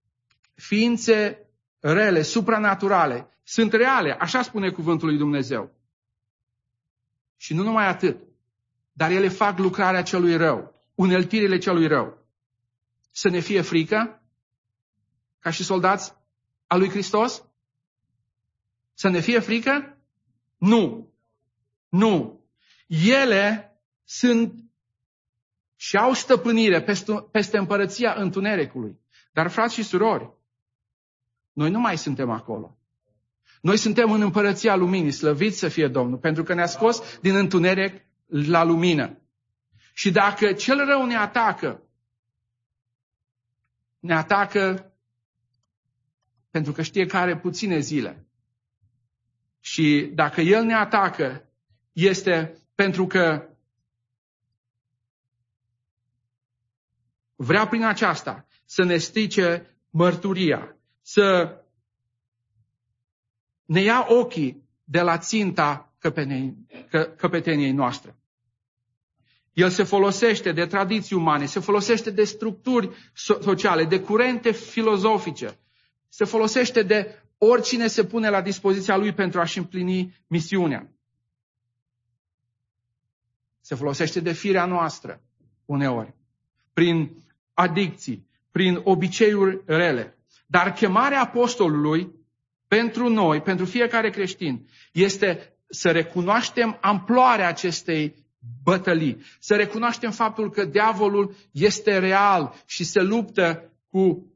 ființe 0.53 1.47
rele, 1.79 2.21
supranaturale, 2.21 3.36
sunt 3.49 3.73
reale, 3.73 4.11
așa 4.19 4.41
spune 4.41 4.69
cuvântul 4.69 5.07
lui 5.07 5.17
Dumnezeu. 5.17 5.75
Și 7.37 7.53
nu 7.53 7.63
numai 7.63 7.87
atât, 7.87 8.17
dar 8.91 9.11
ele 9.11 9.27
fac 9.27 9.57
lucrarea 9.57 10.03
celui 10.03 10.35
rău, 10.35 10.85
uneltirile 10.95 11.57
celui 11.57 11.87
rău 11.87 12.25
să 13.11 13.29
ne 13.29 13.39
fie 13.39 13.61
frică 13.61 14.21
ca 15.39 15.49
și 15.49 15.63
soldați 15.63 16.13
al 16.67 16.79
lui 16.79 16.89
Hristos? 16.89 17.43
Să 18.93 19.09
ne 19.09 19.19
fie 19.19 19.39
frică? 19.39 19.97
Nu. 20.57 21.13
Nu. 21.89 22.45
Ele 22.87 23.77
sunt 24.03 24.63
și 25.75 25.97
au 25.97 26.13
stăpânire 26.13 26.81
peste, 26.81 27.13
peste 27.31 27.57
împărăția 27.57 28.13
întunericului. 28.13 28.99
Dar, 29.31 29.49
frați 29.49 29.73
și 29.73 29.83
surori, 29.83 30.31
noi 31.53 31.69
nu 31.69 31.79
mai 31.79 31.97
suntem 31.97 32.29
acolo. 32.29 32.76
Noi 33.61 33.77
suntem 33.77 34.11
în 34.11 34.21
împărăția 34.21 34.75
luminii, 34.75 35.11
slăvit 35.11 35.55
să 35.55 35.67
fie 35.67 35.87
Domnul, 35.87 36.17
pentru 36.17 36.43
că 36.43 36.53
ne-a 36.53 36.65
scos 36.65 37.19
din 37.21 37.35
întuneric 37.35 38.05
la 38.25 38.63
lumină. 38.63 39.21
Și 39.93 40.11
dacă 40.11 40.53
cel 40.53 40.85
rău 40.85 41.05
ne 41.05 41.15
atacă 41.15 41.81
ne 43.99 44.13
atacă 44.13 44.91
pentru 46.49 46.71
că 46.71 46.81
știe 46.81 47.05
că 47.05 47.17
are 47.17 47.37
puține 47.37 47.79
zile. 47.79 48.27
Și 49.59 50.11
dacă 50.13 50.41
El 50.41 50.63
ne 50.63 50.73
atacă, 50.73 51.49
este 51.91 52.57
pentru 52.75 53.07
că 53.07 53.49
vrea 57.35 57.67
prin 57.67 57.83
aceasta 57.83 58.47
să 58.65 58.83
ne 58.83 58.97
strice 58.97 59.77
mărturia, 59.89 60.77
să 61.01 61.57
ne 63.67 63.81
ia 63.81 64.05
ochii 64.09 64.63
de 64.83 65.01
la 65.01 65.17
ținta 65.17 65.93
căpeteniei 67.17 67.71
noastre. 67.71 68.15
El 69.53 69.69
se 69.69 69.83
folosește 69.83 70.51
de 70.51 70.65
tradiții 70.65 71.15
umane, 71.15 71.45
se 71.45 71.59
folosește 71.59 72.11
de 72.11 72.23
structuri 72.23 72.89
sociale, 73.13 73.83
de 73.85 73.99
curente 73.99 74.51
filozofice, 74.51 75.57
se 76.09 76.25
folosește 76.25 76.83
de 76.83 77.21
oricine 77.37 77.87
se 77.87 78.03
pune 78.05 78.29
la 78.29 78.41
dispoziția 78.41 78.97
lui 78.97 79.13
pentru 79.13 79.39
a-și 79.39 79.57
împlini 79.57 80.23
misiunea. 80.27 80.91
Se 83.61 83.75
folosește 83.75 84.19
de 84.19 84.31
firea 84.31 84.65
noastră, 84.65 85.21
uneori, 85.65 86.13
prin 86.73 87.23
adicții, 87.53 88.27
prin 88.51 88.81
obiceiuri 88.83 89.61
rele. 89.65 90.17
Dar 90.45 90.73
chemarea 90.73 91.21
apostolului 91.21 92.11
pentru 92.67 93.09
noi, 93.09 93.41
pentru 93.41 93.65
fiecare 93.65 94.09
creștin, 94.09 94.67
este 94.91 95.57
să 95.69 95.91
recunoaștem 95.91 96.77
amploarea 96.81 97.47
acestei 97.47 98.25
bătălii. 98.63 99.21
Să 99.39 99.55
recunoaștem 99.55 100.11
faptul 100.11 100.51
că 100.51 100.65
diavolul 100.65 101.35
este 101.51 101.99
real 101.99 102.53
și 102.65 102.83
se 102.83 103.01
luptă 103.01 103.71
cu 103.89 104.31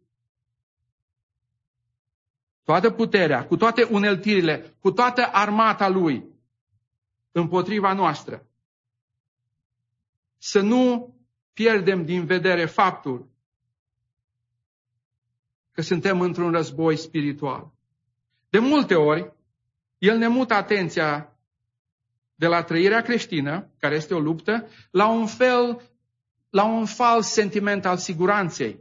toată 2.63 2.91
puterea, 2.91 3.45
cu 3.45 3.57
toate 3.57 3.83
uneltirile, 3.83 4.75
cu 4.79 4.91
toată 4.91 5.29
armata 5.31 5.87
lui 5.89 6.25
împotriva 7.31 7.93
noastră. 7.93 8.45
Să 10.37 10.59
nu 10.59 11.15
pierdem 11.53 12.05
din 12.05 12.25
vedere 12.25 12.65
faptul 12.65 13.29
că 15.71 15.81
suntem 15.81 16.21
într-un 16.21 16.51
război 16.51 16.97
spiritual. 16.97 17.71
De 18.51 18.59
multe 18.59 18.95
ori, 18.95 19.33
el 19.97 20.17
ne 20.17 20.27
mută 20.27 20.53
atenția 20.53 21.35
de 22.35 22.47
la 22.47 22.63
trăirea 22.63 23.01
creștină, 23.01 23.69
care 23.79 23.95
este 23.95 24.13
o 24.13 24.19
luptă, 24.19 24.67
la 24.91 25.07
un 25.07 25.27
fel, 25.27 25.81
la 26.49 26.63
un 26.63 26.85
fals 26.85 27.27
sentiment 27.27 27.85
al 27.85 27.97
siguranței, 27.97 28.79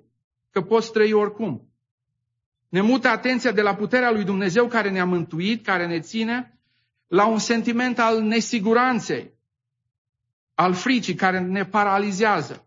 că 0.50 0.62
poți 0.62 0.92
trăi 0.92 1.12
oricum. 1.12 1.68
Ne 2.68 2.80
mută 2.80 3.08
atenția 3.08 3.52
de 3.52 3.62
la 3.62 3.74
puterea 3.74 4.10
lui 4.10 4.24
Dumnezeu 4.24 4.66
care 4.66 4.90
ne-a 4.90 5.04
mântuit, 5.04 5.64
care 5.64 5.86
ne 5.86 6.00
ține, 6.00 6.58
la 7.06 7.26
un 7.26 7.38
sentiment 7.38 7.98
al 7.98 8.20
nesiguranței, 8.20 9.34
al 10.54 10.74
fricii 10.74 11.14
care 11.14 11.40
ne 11.40 11.64
paralizează. 11.64 12.66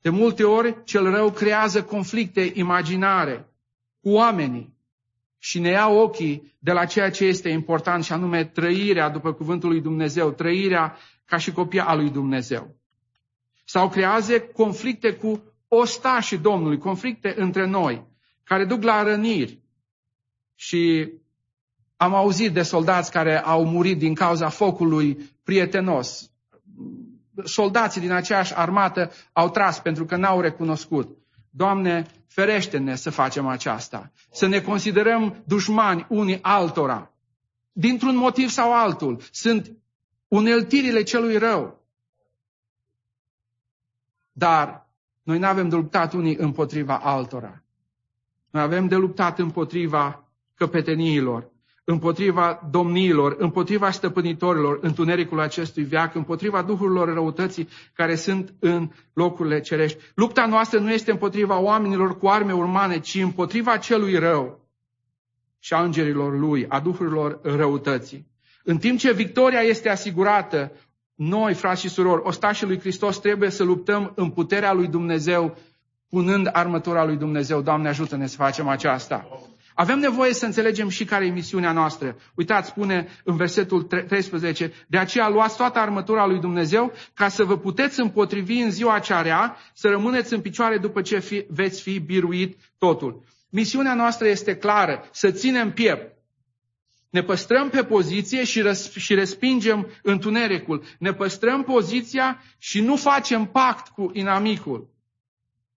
De 0.00 0.10
multe 0.10 0.44
ori, 0.44 0.84
cel 0.84 1.10
rău 1.10 1.30
creează 1.30 1.84
conflicte 1.84 2.50
imaginare 2.54 3.48
cu 4.00 4.08
oamenii 4.10 4.76
și 5.38 5.58
ne 5.58 5.68
ia 5.68 5.88
ochii 5.88 6.56
de 6.58 6.72
la 6.72 6.84
ceea 6.84 7.10
ce 7.10 7.24
este 7.24 7.48
important 7.48 8.04
și 8.04 8.12
anume 8.12 8.44
trăirea 8.44 9.08
după 9.08 9.32
cuvântul 9.32 9.68
lui 9.68 9.80
Dumnezeu, 9.80 10.30
trăirea 10.30 10.96
ca 11.24 11.36
și 11.36 11.52
copia 11.52 11.84
a 11.84 11.94
lui 11.94 12.10
Dumnezeu. 12.10 12.76
Sau 13.64 13.88
creează 13.88 14.40
conflicte 14.40 15.12
cu 15.14 15.42
ostașii 15.68 16.38
Domnului, 16.38 16.78
conflicte 16.78 17.34
între 17.36 17.66
noi, 17.66 18.06
care 18.44 18.64
duc 18.64 18.82
la 18.82 19.02
răniri. 19.02 19.62
Și 20.54 21.12
am 21.96 22.14
auzit 22.14 22.52
de 22.52 22.62
soldați 22.62 23.10
care 23.10 23.42
au 23.42 23.64
murit 23.64 23.98
din 23.98 24.14
cauza 24.14 24.48
focului 24.48 25.36
prietenos. 25.44 26.30
Soldații 27.44 28.00
din 28.00 28.12
aceeași 28.12 28.54
armată 28.56 29.10
au 29.32 29.50
tras 29.50 29.80
pentru 29.80 30.04
că 30.04 30.16
n-au 30.16 30.40
recunoscut. 30.40 31.17
Doamne, 31.58 32.06
ferește-ne 32.26 32.94
să 32.94 33.10
facem 33.10 33.46
aceasta, 33.46 34.12
să 34.30 34.46
ne 34.46 34.60
considerăm 34.60 35.42
dușmani 35.46 36.06
unii 36.08 36.38
altora. 36.42 37.10
Dintr-un 37.72 38.16
motiv 38.16 38.48
sau 38.48 38.74
altul, 38.74 39.20
sunt 39.30 39.76
uneltirile 40.28 41.02
celui 41.02 41.36
rău. 41.36 41.86
Dar 44.32 44.88
noi 45.22 45.38
nu 45.38 45.46
avem 45.46 45.68
de 45.68 45.74
luptat 45.74 46.12
unii 46.12 46.36
împotriva 46.36 46.98
altora. 46.98 47.62
Noi 48.50 48.62
avem 48.62 48.86
de 48.88 48.96
luptat 48.96 49.38
împotriva 49.38 50.28
căpeteniilor, 50.54 51.50
împotriva 51.90 52.68
domniilor, 52.70 53.36
împotriva 53.38 53.90
stăpânitorilor, 53.90 54.78
întunericul 54.82 55.40
acestui 55.40 55.82
veac, 55.82 56.14
împotriva 56.14 56.62
duhurilor 56.62 57.12
răutății 57.12 57.68
care 57.92 58.14
sunt 58.14 58.54
în 58.58 58.90
locurile 59.12 59.60
cerești. 59.60 59.98
Lupta 60.14 60.46
noastră 60.46 60.78
nu 60.78 60.92
este 60.92 61.10
împotriva 61.10 61.58
oamenilor 61.58 62.18
cu 62.18 62.26
arme 62.26 62.52
urmane, 62.52 62.98
ci 62.98 63.14
împotriva 63.14 63.76
celui 63.76 64.18
rău 64.18 64.68
și 65.58 65.74
a 65.74 65.82
îngerilor 65.82 66.38
lui, 66.38 66.66
a 66.68 66.80
duhurilor 66.80 67.40
răutății. 67.42 68.26
În 68.64 68.78
timp 68.78 68.98
ce 68.98 69.12
victoria 69.12 69.60
este 69.60 69.88
asigurată, 69.88 70.72
noi, 71.14 71.54
frați 71.54 71.80
și 71.80 71.88
surori, 71.88 72.22
ostașii 72.24 72.66
lui 72.66 72.78
Hristos, 72.78 73.18
trebuie 73.18 73.50
să 73.50 73.64
luptăm 73.64 74.12
în 74.14 74.30
puterea 74.30 74.72
lui 74.72 74.86
Dumnezeu, 74.86 75.56
punând 76.08 76.48
armătura 76.52 77.04
lui 77.04 77.16
Dumnezeu. 77.16 77.60
Doamne, 77.60 77.88
ajută-ne 77.88 78.26
să 78.26 78.36
facem 78.36 78.68
aceasta. 78.68 79.28
Avem 79.80 79.98
nevoie 79.98 80.32
să 80.34 80.44
înțelegem 80.44 80.88
și 80.88 81.04
care 81.04 81.26
e 81.26 81.30
misiunea 81.30 81.72
noastră. 81.72 82.16
Uitați, 82.34 82.68
spune 82.68 83.08
în 83.24 83.36
versetul 83.36 83.82
13, 83.82 84.72
de 84.86 84.98
aceea 84.98 85.28
luați 85.28 85.56
toată 85.56 85.78
armătura 85.78 86.26
lui 86.26 86.38
Dumnezeu 86.40 86.92
ca 87.14 87.28
să 87.28 87.44
vă 87.44 87.58
puteți 87.58 88.00
împotrivi 88.00 88.58
în 88.58 88.70
ziua 88.70 88.98
cea 88.98 89.22
rea, 89.22 89.56
să 89.74 89.88
rămâneți 89.88 90.32
în 90.32 90.40
picioare 90.40 90.78
după 90.78 91.02
ce 91.02 91.18
fi, 91.18 91.44
veți 91.48 91.82
fi 91.82 91.98
biruit 91.98 92.58
totul. 92.78 93.24
Misiunea 93.50 93.94
noastră 93.94 94.28
este 94.28 94.56
clară, 94.56 95.08
să 95.12 95.30
ținem 95.30 95.72
piept. 95.72 96.16
Ne 97.10 97.22
păstrăm 97.22 97.68
pe 97.68 97.84
poziție 97.84 98.44
și, 98.44 98.60
răs- 98.60 98.92
și 98.96 99.14
respingem 99.14 99.88
întunericul. 100.02 100.84
Ne 100.98 101.12
păstrăm 101.12 101.62
poziția 101.62 102.42
și 102.58 102.80
nu 102.80 102.96
facem 102.96 103.44
pact 103.44 103.88
cu 103.88 104.10
inamicul. 104.12 104.88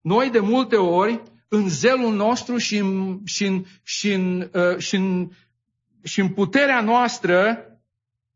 Noi 0.01 0.29
de 0.29 0.39
multe 0.39 0.75
ori 0.75 1.21
în 1.53 1.69
zelul 1.69 2.15
nostru 2.15 2.57
și 2.57 2.77
în, 2.77 3.19
și 3.25 3.45
în, 3.45 3.65
și 3.83 4.13
în, 4.13 4.49
uh, 4.53 4.77
și 4.77 4.95
în, 4.95 5.29
și 6.03 6.19
în 6.19 6.29
puterea 6.29 6.81
noastră 6.81 7.65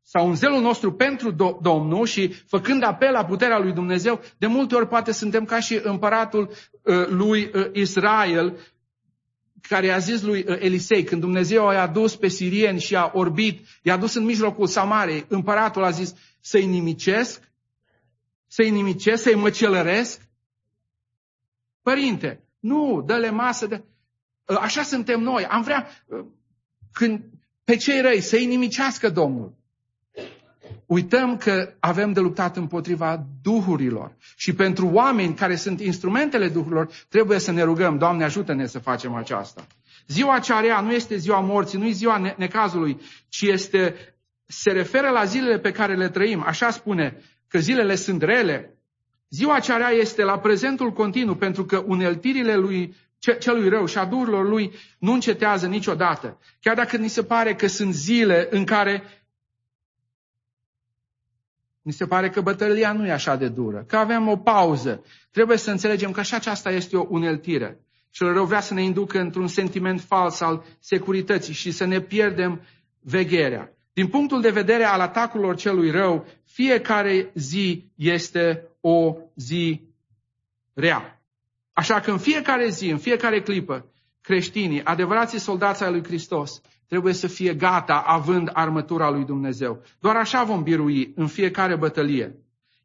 sau 0.02 0.28
în 0.28 0.36
zelul 0.36 0.62
nostru 0.62 0.94
pentru 0.94 1.58
Domnul 1.62 2.06
și 2.06 2.28
făcând 2.28 2.84
apel 2.84 3.12
la 3.12 3.26
puterea 3.26 3.60
lui 3.60 3.74
Dumnezeu, 3.74 4.22
de 4.38 4.48
multe 4.48 4.76
ori 4.76 4.88
poate 4.88 5.12
suntem 5.12 5.46
ca 5.46 5.60
și 5.60 5.80
împăratul 5.84 6.50
uh, 6.82 7.08
lui 7.08 7.52
uh, 7.54 7.70
Israel, 7.74 8.58
care 9.62 9.86
i-a 9.86 9.98
zis 9.98 10.22
lui 10.22 10.46
Elisei, 10.48 11.04
când 11.04 11.22
Dumnezeu 11.22 11.72
i-a 11.72 11.88
dus 11.88 12.16
pe 12.16 12.28
sirieni 12.28 12.80
și 12.80 12.96
a 12.96 13.12
orbit, 13.14 13.68
i-a 13.82 13.98
dus 13.98 14.14
în 14.14 14.24
mijlocul 14.24 14.68
Samarei, 14.68 15.26
împăratul 15.28 15.84
a 15.84 15.90
zis 15.90 16.14
să-i 16.42 16.66
nimicesc, 16.66 17.42
să-i 18.48 18.70
nimicesc, 18.70 19.24
să-i 19.24 19.36
măcelăresc. 19.36 20.22
Părinte, 21.82 22.45
nu, 22.66 23.04
dă-le 23.06 23.30
masă 23.30 23.68
de... 23.68 23.84
Ă, 24.50 24.58
așa 24.62 24.82
suntem 24.82 25.20
noi. 25.20 25.46
Am 25.46 25.62
vrea 25.62 25.88
ă, 26.12 26.26
când, 26.92 27.24
pe 27.64 27.76
cei 27.76 28.02
răi 28.02 28.22
să-i 28.22 28.46
nimicească 28.46 29.10
Domnul. 29.10 29.54
Uităm 30.86 31.38
că 31.38 31.74
avem 31.80 32.12
de 32.12 32.20
luptat 32.20 32.58
împotriva 32.58 33.26
duhurilor. 33.42 34.16
Și 34.36 34.54
pentru 34.54 34.88
oameni 34.88 35.34
care 35.34 35.56
sunt 35.56 35.82
instrumentele 35.82 36.50
duhurilor, 36.50 36.90
trebuie 37.10 37.40
să 37.40 37.52
ne 37.52 37.64
rugăm, 37.64 37.98
Doamne 37.98 38.24
ajută-ne 38.24 38.68
să 38.68 38.80
facem 38.80 39.14
aceasta. 39.14 39.68
Ziua 40.08 40.40
cearea 40.40 40.82
nu 40.82 40.94
este 40.94 41.18
ziua 41.18 41.40
morții, 41.40 41.80
nu 41.80 41.86
e 41.86 41.92
ziua 41.92 42.18
ne- 42.18 42.36
necazului, 42.38 43.02
ci 43.30 43.42
este, 43.42 43.96
se 44.46 44.72
referă 44.72 45.10
la 45.10 45.24
zilele 45.24 45.60
pe 45.60 45.72
care 45.72 45.96
le 45.96 46.10
trăim. 46.10 46.44
Așa 46.46 46.70
spune 46.70 47.22
că 47.48 47.60
zilele 47.60 47.96
sunt 47.96 48.22
rele, 48.22 48.75
Ziua 49.36 49.60
cearea 49.60 49.90
este 49.90 50.24
la 50.24 50.40
prezentul 50.40 50.92
continuu, 50.92 51.36
pentru 51.36 51.66
că 51.66 51.84
uneltirile 51.88 52.56
lui 52.56 52.96
celui 53.40 53.70
rău 53.70 53.86
și 53.86 53.98
a 53.98 54.06
durilor 54.06 54.48
lui 54.48 54.74
nu 55.00 55.12
încetează 55.12 55.68
niciodată. 55.68 56.40
Chiar 56.60 56.76
dacă 56.76 56.98
ni 56.98 57.08
se 57.08 57.24
pare 57.24 57.56
că 57.56 57.68
sunt 57.68 57.94
zile 57.94 58.48
în 58.50 58.66
care 58.66 59.04
ni 61.82 61.92
se 61.92 62.06
pare 62.06 62.30
că 62.30 62.42
bătălia 62.42 62.94
nu 62.94 63.08
e 63.08 63.12
așa 63.12 63.36
de 63.36 63.48
dură, 63.48 63.84
că 63.88 63.98
avem 63.98 64.28
o 64.28 64.38
pauză. 64.38 65.04
Trebuie 65.32 65.58
să 65.58 65.72
înțelegem 65.72 66.12
că 66.12 66.22
și 66.22 66.34
aceasta 66.34 66.72
este 66.72 66.98
o 66.98 67.06
uneltire. 67.10 67.80
Cel 68.10 68.34
rău 68.34 68.46
vrea 68.46 68.62
să 68.62 68.74
ne 68.74 68.84
inducă 68.84 69.20
într-un 69.20 69.48
sentiment 69.48 70.02
fals 70.02 70.40
al 70.40 70.64
securității 70.80 71.54
și 71.54 71.72
să 71.72 71.86
ne 71.86 72.00
pierdem 72.00 72.62
vegherea. 73.00 73.70
Din 73.94 74.08
punctul 74.08 74.42
de 74.42 74.50
vedere 74.50 74.84
al 74.84 75.00
atacurilor 75.00 75.56
celui 75.56 75.92
rău, 75.92 76.26
fiecare 76.46 77.32
zi 77.34 77.92
este 77.96 78.70
o 78.88 79.16
zi 79.36 79.82
rea. 80.74 81.22
Așa 81.74 82.00
că 82.00 82.12
în 82.12 82.18
fiecare 82.18 82.70
zi, 82.70 82.90
în 82.90 82.98
fiecare 82.98 83.42
clipă, 83.42 83.86
creștinii, 84.22 84.84
adevărații 84.84 85.40
soldați 85.40 85.84
ai 85.84 85.92
lui 85.92 86.04
Hristos, 86.04 86.62
trebuie 86.88 87.14
să 87.14 87.28
fie 87.28 87.54
gata 87.54 88.04
având 88.06 88.50
armătura 88.54 89.10
lui 89.10 89.26
Dumnezeu. 89.26 89.82
Doar 90.00 90.16
așa 90.16 90.44
vom 90.44 90.64
birui 90.64 91.14
în 91.16 91.28
fiecare 91.28 91.76
bătălie. 91.76 92.36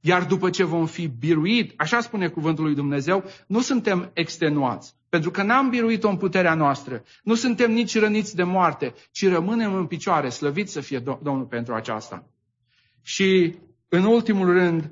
Iar 0.01 0.25
după 0.25 0.51
ce 0.51 0.65
vom 0.65 0.87
fi 0.87 1.07
biruit, 1.07 1.73
așa 1.77 2.01
spune 2.01 2.29
cuvântul 2.29 2.65
lui 2.65 2.75
Dumnezeu, 2.75 3.25
nu 3.47 3.61
suntem 3.61 4.11
extenuați. 4.15 4.95
Pentru 5.09 5.31
că 5.31 5.43
n-am 5.43 5.69
biruit-o 5.69 6.09
în 6.09 6.17
puterea 6.17 6.55
noastră. 6.55 7.03
Nu 7.23 7.35
suntem 7.35 7.73
nici 7.73 7.99
răniți 7.99 8.37
de 8.37 8.43
moarte, 8.43 8.95
ci 9.11 9.29
rămânem 9.29 9.75
în 9.75 9.87
picioare, 9.87 10.29
slăvit 10.29 10.69
să 10.69 10.81
fie 10.81 10.99
Domnul 10.99 11.47
pentru 11.47 11.75
aceasta. 11.75 12.29
Și, 13.03 13.55
în 13.89 14.05
ultimul 14.05 14.53
rând, 14.53 14.91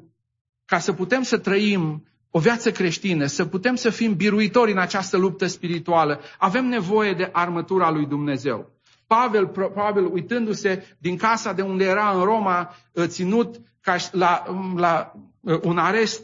ca 0.69 0.79
să 0.79 0.93
putem 0.93 1.23
să 1.23 1.39
trăim 1.39 2.07
o 2.31 2.39
viață 2.39 2.71
creștină, 2.71 3.27
să 3.27 3.45
putem 3.45 3.75
să 3.75 3.91
fim 3.91 4.15
biruitori 4.15 4.73
în 4.73 4.79
această 4.79 5.17
luptă 5.17 5.47
spirituală, 5.47 6.21
avem 6.39 6.67
nevoie 6.67 7.13
de 7.13 7.29
armătura 7.33 7.91
lui 7.91 8.07
Dumnezeu. 8.07 8.71
Pavel, 9.07 9.47
probabil 9.47 10.05
uitându-se 10.05 10.97
din 10.99 11.17
casa 11.17 11.53
de 11.53 11.63
unde 11.63 11.85
era 11.85 12.11
în 12.11 12.25
Roma, 12.25 12.75
ă, 12.97 13.07
ținut 13.07 13.61
ca 13.81 13.97
la, 14.13 14.45
la 14.77 15.13
ă, 15.47 15.61
un 15.63 15.79
arest, 15.79 16.23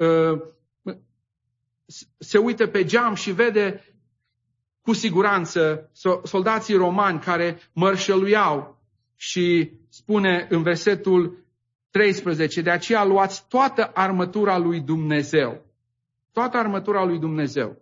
ă, 0.00 0.42
se 2.18 2.38
uită 2.38 2.66
pe 2.66 2.84
geam 2.84 3.14
și 3.14 3.32
vede 3.32 3.84
cu 4.80 4.92
siguranță 4.92 5.90
soldații 6.22 6.76
romani 6.76 7.20
care 7.20 7.58
mărșăluiau 7.72 8.82
și 9.16 9.70
spune 9.88 10.46
în 10.50 10.62
versetul 10.62 11.43
13, 11.94 12.60
de 12.60 12.70
aceea 12.70 13.04
luați 13.04 13.44
toată 13.48 13.90
armătura 13.94 14.58
lui 14.58 14.80
Dumnezeu. 14.80 15.64
Toată 16.32 16.56
armătura 16.56 17.04
lui 17.04 17.18
Dumnezeu. 17.18 17.76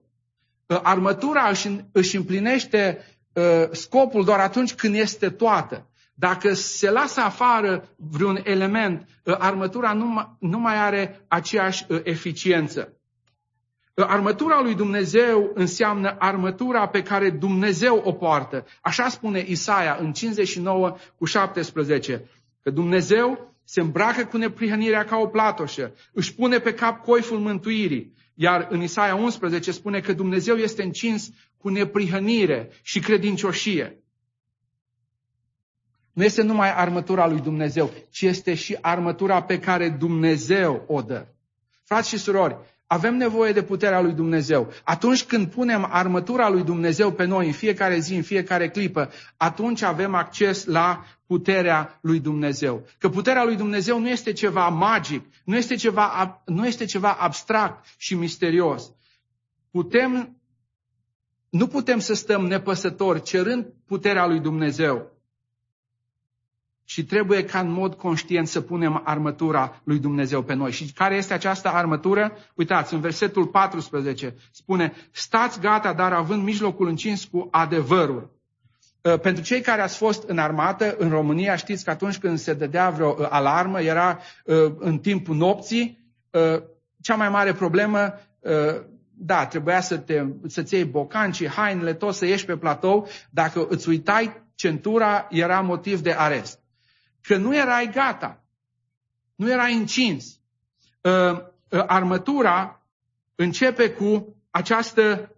Ă, 0.71 0.81
armătura 0.83 1.51
își 1.93 2.17
împlinește 2.17 3.05
ă, 3.37 3.69
scopul 3.71 4.25
doar 4.25 4.39
atunci 4.41 4.75
când 4.75 4.95
este 4.95 5.31
toată. 5.31 5.91
Dacă 6.15 6.53
se 6.53 6.91
lasă 6.91 7.21
afară 7.21 7.89
vreun 7.97 8.41
element, 8.45 9.09
ă, 9.27 9.37
armătura 9.41 9.93
nu 10.39 10.59
mai 10.59 10.77
are 10.77 11.25
aceeași 11.29 11.87
eficiență. 12.03 12.97
Armătura 13.95 14.61
lui 14.63 14.75
Dumnezeu 14.75 15.51
înseamnă 15.55 16.17
armătura 16.19 16.89
pe 16.89 17.03
care 17.03 17.31
Dumnezeu 17.31 18.03
o 18.05 18.13
poartă. 18.13 18.65
Așa 18.81 19.09
spune 19.09 19.45
Isaia 19.47 19.97
în 20.01 20.13
59 20.13 20.97
cu 21.19 21.25
17. 21.25 22.31
Că 22.63 22.71
Dumnezeu 22.71 23.52
se 23.65 23.81
îmbracă 23.81 24.25
cu 24.25 24.37
neprihănirea 24.37 25.05
ca 25.05 25.17
o 25.17 25.27
platoșă, 25.27 25.95
își 26.13 26.35
pune 26.35 26.59
pe 26.59 26.75
cap 26.75 27.05
coiful 27.05 27.39
mântuirii. 27.39 28.15
Iar 28.35 28.67
în 28.71 28.83
Isaia 28.83 29.15
11 29.15 29.73
spune 29.73 30.01
că 30.01 30.13
Dumnezeu 30.13 30.57
este 30.57 30.83
încins 30.83 31.31
cu 31.57 31.69
neprihănire 31.69 32.71
și 32.83 33.01
credincioșie. 33.01 34.03
Nu 36.13 36.25
este 36.25 36.43
numai 36.43 36.75
armătura 36.75 37.27
lui 37.27 37.41
Dumnezeu, 37.41 37.93
ci 38.11 38.23
este 38.23 38.55
și 38.55 38.79
armătura 38.81 39.43
pe 39.43 39.59
care 39.59 39.89
Dumnezeu 39.89 40.85
o 40.87 41.03
dă. 41.03 41.27
Frați 41.83 42.09
și 42.09 42.19
surori, 42.19 42.57
avem 42.93 43.17
nevoie 43.17 43.53
de 43.53 43.63
puterea 43.63 44.01
lui 44.01 44.13
Dumnezeu. 44.13 44.73
Atunci 44.85 45.25
când 45.25 45.47
punem 45.51 45.89
armătura 45.91 46.49
lui 46.49 46.63
Dumnezeu 46.63 47.13
pe 47.13 47.25
noi 47.25 47.47
în 47.47 47.53
fiecare 47.53 47.99
zi, 47.99 48.15
în 48.15 48.23
fiecare 48.23 48.69
clipă, 48.69 49.11
atunci 49.37 49.83
avem 49.83 50.15
acces 50.15 50.65
la 50.65 51.05
puterea 51.27 51.99
lui 52.03 52.21
Dumnezeu. 52.21 52.87
Că 52.99 53.09
puterea 53.09 53.45
lui 53.45 53.57
Dumnezeu 53.57 54.01
nu 54.01 54.09
este 54.09 54.33
ceva 54.33 54.69
magic, 54.69 55.25
nu 55.45 55.57
este 55.57 55.75
ceva, 55.75 56.43
nu 56.47 56.67
este 56.67 56.85
ceva 56.85 57.13
abstract 57.13 57.85
și 57.97 58.15
misterios. 58.15 58.93
Putem, 59.71 60.37
nu 61.51 61.67
putem 61.67 61.99
să 61.99 62.15
stăm 62.15 62.47
nepăsători 62.47 63.23
cerând 63.23 63.67
puterea 63.87 64.27
lui 64.27 64.41
Dumnezeu. 64.41 65.12
Și 66.93 67.05
trebuie 67.05 67.45
ca 67.45 67.59
în 67.59 67.71
mod 67.71 67.95
conștient 67.95 68.49
să 68.49 68.61
punem 68.61 69.01
armătura 69.05 69.81
lui 69.85 69.99
Dumnezeu 69.99 70.43
pe 70.43 70.55
noi. 70.55 70.73
Și 70.73 70.93
care 70.93 71.17
este 71.17 71.35
această 71.35 71.69
armătură? 71.69 72.33
Uitați, 72.55 72.95
în 72.95 73.01
versetul 73.01 73.47
14 73.47 74.35
spune, 74.51 74.93
stați 75.11 75.61
gata, 75.61 75.93
dar 75.93 76.13
având 76.13 76.43
mijlocul 76.43 76.89
încins 76.89 77.25
cu 77.25 77.49
adevărul. 77.51 78.31
Uh, 79.03 79.19
pentru 79.21 79.43
cei 79.43 79.61
care 79.61 79.81
ați 79.81 79.97
fost 79.97 80.29
în 80.29 80.39
armată, 80.39 80.95
în 80.99 81.09
România, 81.09 81.57
știți 81.57 81.85
că 81.85 81.91
atunci 81.91 82.19
când 82.19 82.39
se 82.39 82.55
dădea 82.55 82.91
vreo 82.91 83.17
uh, 83.19 83.27
alarmă, 83.31 83.81
era 83.81 84.19
uh, 84.45 84.73
în 84.79 84.99
timpul 84.99 85.37
nopții, 85.37 86.01
cea 87.01 87.15
mai 87.15 87.29
mare 87.29 87.53
problemă, 87.53 88.15
da, 89.11 89.47
trebuia 89.47 89.81
să 89.81 89.97
te, 89.97 90.25
să-ți 90.47 90.75
iei 90.75 90.85
bocancii, 90.85 91.49
hainele, 91.49 91.95
tot 91.95 92.15
să 92.15 92.27
ieși 92.27 92.45
pe 92.45 92.57
platou. 92.57 93.09
Dacă 93.31 93.67
îți 93.69 93.89
uitai 93.89 94.43
centura, 94.55 95.27
era 95.31 95.61
motiv 95.61 96.01
de 96.01 96.15
arest 96.19 96.62
că 97.23 97.37
nu 97.37 97.57
erai 97.57 97.91
gata, 97.91 98.45
nu 99.35 99.51
erai 99.51 99.75
încins. 99.75 100.41
Ă, 101.05 101.11
ă, 101.73 101.85
armătura 101.87 102.87
începe 103.35 103.91
cu 103.91 104.37
această 104.51 105.37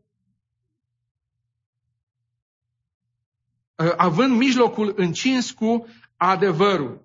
ă, 3.79 3.95
având 3.97 4.37
mijlocul 4.37 4.93
încins 4.97 5.51
cu 5.51 5.87
adevărul. 6.17 7.05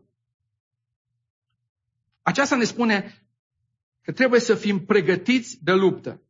Aceasta 2.22 2.56
ne 2.56 2.64
spune 2.64 3.24
că 4.02 4.12
trebuie 4.12 4.40
să 4.40 4.56
fim 4.56 4.86
pregătiți 4.86 5.64
de 5.64 5.72
luptă. 5.72 6.22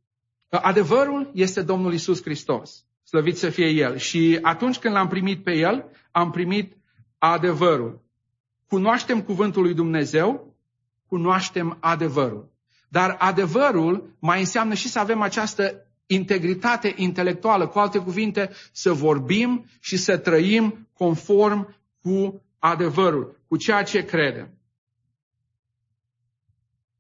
Adevărul 0.49 1.31
este 1.33 1.61
Domnul 1.61 1.93
Isus 1.93 2.21
Hristos. 2.21 2.85
Slăvit 3.03 3.37
să 3.37 3.49
fie 3.49 3.67
El. 3.67 3.97
Și 3.97 4.39
atunci 4.41 4.77
când 4.77 4.93
l-am 4.93 5.07
primit 5.07 5.43
pe 5.43 5.51
El, 5.51 5.91
am 6.11 6.31
primit 6.31 6.77
adevărul 7.17 8.08
cunoaștem 8.69 9.21
cuvântul 9.21 9.61
lui 9.61 9.73
Dumnezeu, 9.73 10.55
cunoaștem 11.07 11.77
adevărul. 11.79 12.51
Dar 12.89 13.15
adevărul 13.19 14.15
mai 14.19 14.39
înseamnă 14.39 14.73
și 14.73 14.87
să 14.87 14.99
avem 14.99 15.21
această 15.21 15.85
integritate 16.05 16.93
intelectuală, 16.95 17.67
cu 17.67 17.79
alte 17.79 17.99
cuvinte, 17.99 18.49
să 18.71 18.93
vorbim 18.93 19.65
și 19.79 19.97
să 19.97 20.17
trăim 20.17 20.87
conform 20.93 21.75
cu 22.01 22.41
adevărul, 22.59 23.39
cu 23.47 23.57
ceea 23.57 23.83
ce 23.83 24.05
credem. 24.05 24.53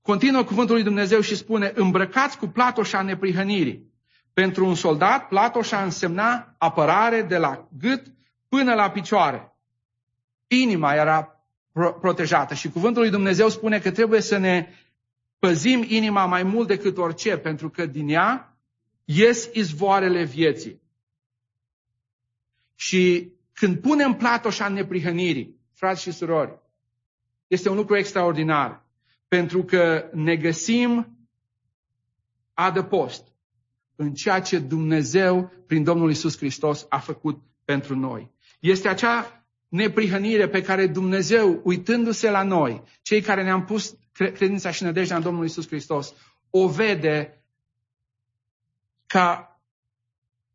Continuă 0.01 0.43
cuvântul 0.43 0.75
lui 0.75 0.83
Dumnezeu 0.83 1.19
și 1.19 1.35
spune, 1.35 1.71
îmbrăcați 1.75 2.37
cu 2.37 2.47
platoșa 2.47 3.01
neprihănirii. 3.01 3.87
Pentru 4.33 4.65
un 4.65 4.75
soldat, 4.75 5.27
platoșa 5.27 5.83
însemna 5.83 6.55
apărare 6.57 7.21
de 7.21 7.37
la 7.37 7.67
gât 7.77 8.13
până 8.47 8.73
la 8.73 8.89
picioare. 8.89 9.53
Inima 10.47 10.93
era 10.93 11.38
protejată. 12.01 12.53
Și 12.53 12.69
cuvântul 12.69 13.01
lui 13.01 13.11
Dumnezeu 13.11 13.49
spune 13.49 13.79
că 13.79 13.91
trebuie 13.91 14.21
să 14.21 14.37
ne 14.37 14.67
păzim 15.39 15.85
inima 15.87 16.25
mai 16.25 16.43
mult 16.43 16.67
decât 16.67 16.97
orice, 16.97 17.37
pentru 17.37 17.69
că 17.69 17.85
din 17.85 18.09
ea 18.09 18.57
ies 19.05 19.49
izvoarele 19.53 20.23
vieții. 20.23 20.81
Și 22.75 23.31
când 23.53 23.79
punem 23.79 24.13
platoșa 24.13 24.65
în 24.65 24.73
neprihănirii, 24.73 25.55
frați 25.73 26.01
și 26.01 26.11
surori, 26.11 26.59
este 27.47 27.69
un 27.69 27.75
lucru 27.75 27.97
extraordinar, 27.97 28.85
pentru 29.27 29.63
că 29.63 30.09
ne 30.13 30.35
găsim 30.35 31.17
adăpost 32.53 33.27
în 33.95 34.13
ceea 34.13 34.41
ce 34.41 34.59
Dumnezeu, 34.59 35.51
prin 35.67 35.83
Domnul 35.83 36.09
Isus 36.09 36.37
Hristos, 36.37 36.85
a 36.89 36.99
făcut 36.99 37.41
pentru 37.65 37.95
noi. 37.95 38.31
Este 38.59 38.87
acea 38.87 39.38
neprihănire 39.69 40.47
pe 40.47 40.61
care 40.61 40.87
Dumnezeu, 40.87 41.61
uitându-se 41.63 42.29
la 42.29 42.43
noi, 42.43 42.83
cei 43.01 43.21
care 43.21 43.43
ne-am 43.43 43.65
pus 43.65 43.97
credința 44.13 44.71
și 44.71 44.83
nădejdea 44.83 45.15
în 45.15 45.21
Domnul 45.21 45.45
Isus 45.45 45.67
Hristos, 45.67 46.13
o 46.49 46.67
vede 46.67 47.43
ca 49.07 49.59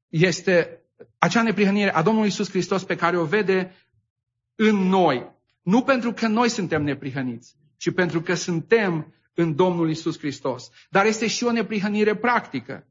este 0.09 0.83
acea 1.18 1.42
neprihănire 1.42 1.94
a 1.94 2.03
Domnului 2.03 2.29
Isus 2.29 2.50
Hristos 2.50 2.85
pe 2.85 2.96
care 2.96 3.16
o 3.18 3.24
vede 3.24 3.74
în 4.55 4.77
noi. 4.77 5.33
Nu 5.62 5.83
pentru 5.83 6.12
că 6.12 6.27
noi 6.27 6.48
suntem 6.48 6.83
neprihăniți, 6.83 7.57
ci 7.77 7.92
pentru 7.92 8.22
că 8.22 8.35
suntem 8.35 9.14
în 9.35 9.55
Domnul 9.55 9.90
Isus 9.90 10.18
Hristos. 10.18 10.70
Dar 10.90 11.07
este 11.07 11.27
și 11.27 11.44
o 11.44 11.53
neprihănire 11.53 12.16
practică. 12.16 12.87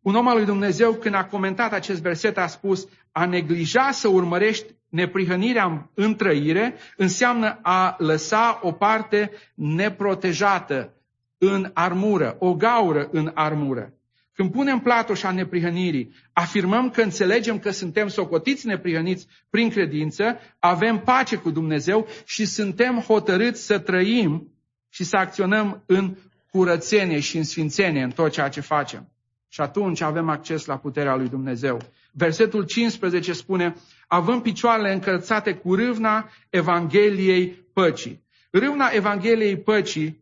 Un 0.00 0.14
om 0.14 0.28
al 0.28 0.36
lui 0.36 0.44
Dumnezeu, 0.44 0.94
când 0.94 1.14
a 1.14 1.26
comentat 1.26 1.72
acest 1.72 2.00
verset, 2.00 2.38
a 2.38 2.46
spus, 2.46 2.88
a 3.12 3.26
neglija 3.26 3.90
să 3.90 4.08
urmărești 4.08 4.74
neprihănirea 4.88 5.90
în 5.94 6.16
trăire 6.16 6.74
înseamnă 6.96 7.58
a 7.62 7.94
lăsa 7.98 8.58
o 8.62 8.72
parte 8.72 9.30
neprotejată 9.54 10.92
în 11.38 11.70
armură, 11.74 12.36
o 12.38 12.54
gaură 12.54 13.08
în 13.12 13.30
armură. 13.34 13.92
Când 14.32 14.52
punem 14.52 14.78
platoșa 14.78 15.30
neprihănirii, 15.30 16.14
afirmăm 16.32 16.90
că 16.90 17.02
înțelegem 17.02 17.58
că 17.58 17.70
suntem 17.70 18.08
socotiți 18.08 18.66
neprihăniți 18.66 19.26
prin 19.50 19.70
credință, 19.70 20.38
avem 20.58 20.98
pace 20.98 21.36
cu 21.36 21.50
Dumnezeu 21.50 22.06
și 22.24 22.44
suntem 22.44 22.98
hotărâți 22.98 23.64
să 23.64 23.78
trăim 23.78 24.52
și 24.88 25.04
să 25.04 25.16
acționăm 25.16 25.82
în 25.86 26.16
curățenie 26.50 27.20
și 27.20 27.36
în 27.36 27.44
sfințenie 27.44 28.02
în 28.02 28.10
tot 28.10 28.30
ceea 28.30 28.48
ce 28.48 28.60
facem. 28.60 29.08
Și 29.48 29.60
atunci 29.60 30.00
avem 30.00 30.28
acces 30.28 30.64
la 30.64 30.78
puterea 30.78 31.16
lui 31.16 31.28
Dumnezeu. 31.28 31.80
Versetul 32.12 32.64
15 32.64 33.32
spune, 33.32 33.74
având 34.06 34.42
picioarele 34.42 34.92
încălțate 34.92 35.54
cu 35.54 35.74
râvna 35.74 36.30
Evangheliei 36.50 37.48
păcii. 37.72 38.26
Râvna 38.50 38.88
Evangheliei 38.92 39.58
păcii 39.58 40.20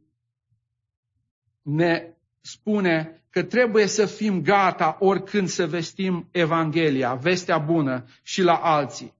ne 1.62 2.16
spune 2.40 3.20
că 3.30 3.42
trebuie 3.42 3.86
să 3.86 4.06
fim 4.06 4.42
gata 4.42 4.96
oricând 5.00 5.48
să 5.48 5.66
vestim 5.66 6.28
Evanghelia, 6.30 7.14
vestea 7.14 7.58
bună 7.58 8.04
și 8.22 8.42
la 8.42 8.54
alții. 8.54 9.14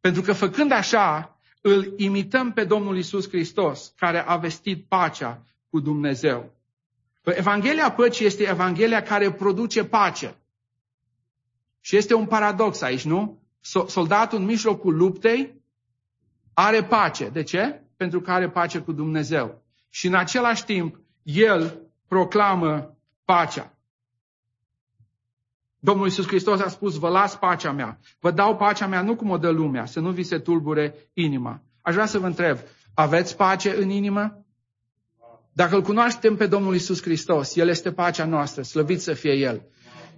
Pentru 0.00 0.22
că 0.22 0.32
făcând 0.32 0.72
așa, 0.72 1.38
îl 1.60 1.94
imităm 1.96 2.52
pe 2.52 2.64
Domnul 2.64 2.98
Isus 2.98 3.28
Hristos, 3.28 3.92
care 3.96 4.18
a 4.26 4.36
vestit 4.36 4.84
pacea 4.88 5.42
cu 5.70 5.80
Dumnezeu. 5.80 6.52
Evanghelia 7.24 7.92
păcii 7.92 8.26
este 8.26 8.48
Evanghelia 8.48 9.02
care 9.02 9.32
produce 9.32 9.84
pace. 9.84 10.39
Și 11.80 11.96
este 11.96 12.14
un 12.14 12.26
paradox 12.26 12.80
aici, 12.80 13.04
nu? 13.04 13.42
Soldatul 13.86 14.38
în 14.38 14.44
mijlocul 14.44 14.96
luptei 14.96 15.62
are 16.52 16.84
pace. 16.84 17.28
De 17.28 17.42
ce? 17.42 17.82
Pentru 17.96 18.20
că 18.20 18.30
are 18.30 18.50
pace 18.50 18.78
cu 18.78 18.92
Dumnezeu. 18.92 19.62
Și 19.88 20.06
în 20.06 20.14
același 20.14 20.64
timp, 20.64 21.00
el 21.22 21.80
proclamă 22.08 22.96
pacea. 23.24 23.74
Domnul 25.78 26.06
Iisus 26.06 26.26
Hristos 26.26 26.60
a 26.60 26.68
spus, 26.68 26.98
vă 26.98 27.08
las 27.08 27.36
pacea 27.36 27.72
mea. 27.72 27.98
Vă 28.18 28.30
dau 28.30 28.56
pacea 28.56 28.86
mea 28.86 29.02
nu 29.02 29.16
cum 29.16 29.30
o 29.30 29.38
dă 29.38 29.48
lumea, 29.48 29.84
să 29.84 30.00
nu 30.00 30.10
vi 30.10 30.22
se 30.22 30.38
tulbure 30.38 31.10
inima. 31.12 31.62
Aș 31.82 31.94
vrea 31.94 32.06
să 32.06 32.18
vă 32.18 32.26
întreb, 32.26 32.58
aveți 32.94 33.36
pace 33.36 33.76
în 33.76 33.90
inimă? 33.90 34.44
Dacă 35.52 35.74
îl 35.74 35.82
cunoaștem 35.82 36.36
pe 36.36 36.46
Domnul 36.46 36.74
Isus 36.74 37.02
Hristos, 37.02 37.56
El 37.56 37.68
este 37.68 37.92
pacea 37.92 38.24
noastră, 38.24 38.62
slăvit 38.62 39.00
să 39.00 39.12
fie 39.12 39.32
El. 39.32 39.66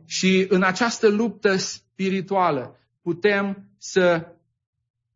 Și 0.07 0.47
în 0.49 0.63
această 0.63 1.09
luptă 1.09 1.57
spirituală 1.57 2.77
putem 3.03 3.65
să 3.79 4.33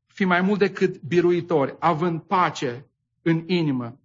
fim 0.07 0.29
mai 0.29 0.41
mult 0.41 0.59
decât 0.59 1.01
biruitori, 1.03 1.77
având 1.79 2.21
pace 2.21 2.87
în 3.23 3.43
inimă, 3.47 3.99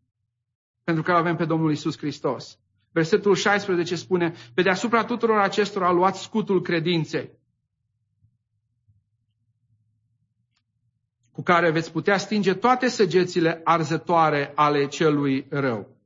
pentru 0.83 1.03
că 1.03 1.11
avem 1.11 1.35
pe 1.35 1.45
Domnul 1.45 1.71
Isus 1.71 1.97
Hristos. 1.97 2.59
Versetul 2.91 3.35
16 3.35 3.95
spune, 3.95 4.33
pe 4.53 4.61
deasupra 4.61 5.03
tuturor 5.03 5.37
acestora 5.39 5.91
luați 5.91 6.21
scutul 6.21 6.61
credinței, 6.61 7.29
cu 11.31 11.41
care 11.41 11.71
veți 11.71 11.91
putea 11.91 12.17
stinge 12.17 12.53
toate 12.53 12.87
săgețile 12.87 13.61
arzătoare 13.63 14.51
ale 14.55 14.87
celui 14.87 15.45
rău. 15.49 16.00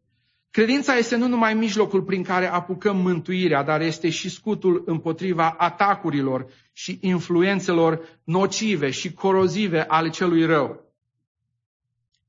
Credința 0.56 0.96
este 0.96 1.16
nu 1.16 1.28
numai 1.28 1.54
mijlocul 1.54 2.04
prin 2.04 2.24
care 2.24 2.48
apucăm 2.48 2.98
mântuirea, 2.98 3.64
dar 3.64 3.82
este 3.82 4.10
și 4.10 4.30
scutul 4.30 4.84
împotriva 4.86 5.56
atacurilor 5.58 6.46
și 6.74 6.98
influențelor 7.02 8.20
nocive 8.24 8.90
și 8.90 9.14
corozive 9.14 9.86
ale 9.88 10.10
celui 10.10 10.46
rău. 10.46 10.94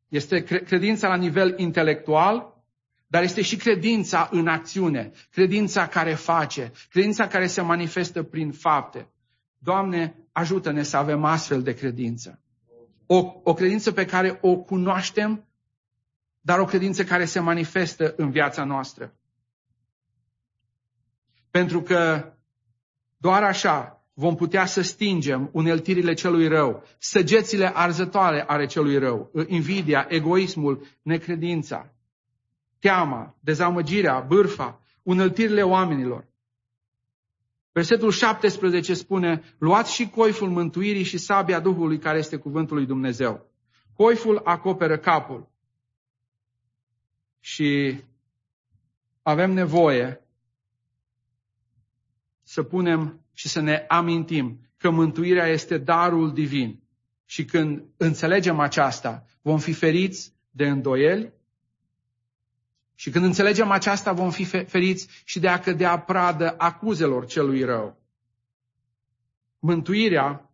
Este 0.09 0.43
credința 0.43 1.09
la 1.09 1.17
nivel 1.17 1.55
intelectual, 1.57 2.65
dar 3.07 3.23
este 3.23 3.43
și 3.43 3.57
credința 3.57 4.29
în 4.33 4.47
acțiune, 4.47 5.11
credința 5.31 5.87
care 5.87 6.15
face, 6.15 6.73
credința 6.91 7.27
care 7.27 7.47
se 7.47 7.61
manifestă 7.61 8.23
prin 8.23 8.53
fapte. 8.53 9.09
Doamne, 9.59 10.15
ajută-ne 10.33 10.83
să 10.83 10.97
avem 10.97 11.25
astfel 11.25 11.63
de 11.63 11.75
credință. 11.75 12.41
O, 13.07 13.41
o 13.43 13.55
credință 13.55 13.93
pe 13.93 14.05
care 14.05 14.39
o 14.43 14.57
cunoaștem, 14.57 15.47
dar 16.47 16.59
o 16.59 16.65
credință 16.65 17.05
care 17.05 17.25
se 17.25 17.41
manifestă 17.41 18.15
în 18.17 18.31
viața 18.31 18.65
noastră. 18.65 19.15
Pentru 21.51 21.83
că 21.83 22.33
doar 23.17 23.43
așa 23.43 24.05
vom 24.15 24.35
putea 24.35 24.67
să 24.67 24.83
stingem 24.83 25.49
uneltirile 25.53 26.15
celui 26.15 26.49
rău, 26.49 26.85
săgețile 26.99 27.77
arzătoare 27.77 28.43
ale 28.43 28.67
celui 28.67 28.99
rău, 28.99 29.31
invidia, 29.47 30.07
egoismul, 30.09 30.87
necredința, 31.03 31.95
teama, 32.79 33.37
dezamăgirea, 33.41 34.21
bârfa, 34.21 34.81
uneltirile 35.03 35.63
oamenilor. 35.63 36.27
Versetul 37.73 38.11
17 38.11 38.95
spune, 38.95 39.43
luați 39.59 39.93
și 39.93 40.09
coiful 40.09 40.49
mântuirii 40.49 41.03
și 41.03 41.19
sabia 41.19 41.61
Duhului 41.61 41.99
care 41.99 42.19
este 42.19 42.37
cuvântul 42.37 42.77
lui 42.77 42.87
Dumnezeu. 42.87 43.51
Coiful 43.97 44.41
acoperă 44.45 44.99
capul. 44.99 45.55
Și 47.47 48.01
avem 49.23 49.51
nevoie 49.51 50.21
să 52.43 52.63
punem 52.63 53.25
și 53.33 53.49
să 53.49 53.61
ne 53.61 53.85
amintim 53.89 54.61
că 54.77 54.91
mântuirea 54.91 55.47
este 55.47 55.79
darul 55.79 56.33
divin. 56.33 56.83
Și 57.25 57.45
când 57.45 57.85
înțelegem 57.97 58.61
aceasta, 58.61 59.27
vom 59.43 59.59
fi 59.59 59.73
feriți 59.73 60.35
de 60.51 60.67
îndoieli 60.67 61.33
și 62.95 63.11
când 63.11 63.25
înțelegem 63.25 63.71
aceasta, 63.71 64.13
vom 64.13 64.31
fi 64.31 64.45
feriți 64.45 65.09
și 65.25 65.39
de 65.39 65.49
a 65.49 65.61
cădea 65.61 65.99
pradă 65.99 66.55
acuzelor 66.59 67.27
celui 67.27 67.65
rău. 67.65 68.03
Mântuirea 69.59 70.51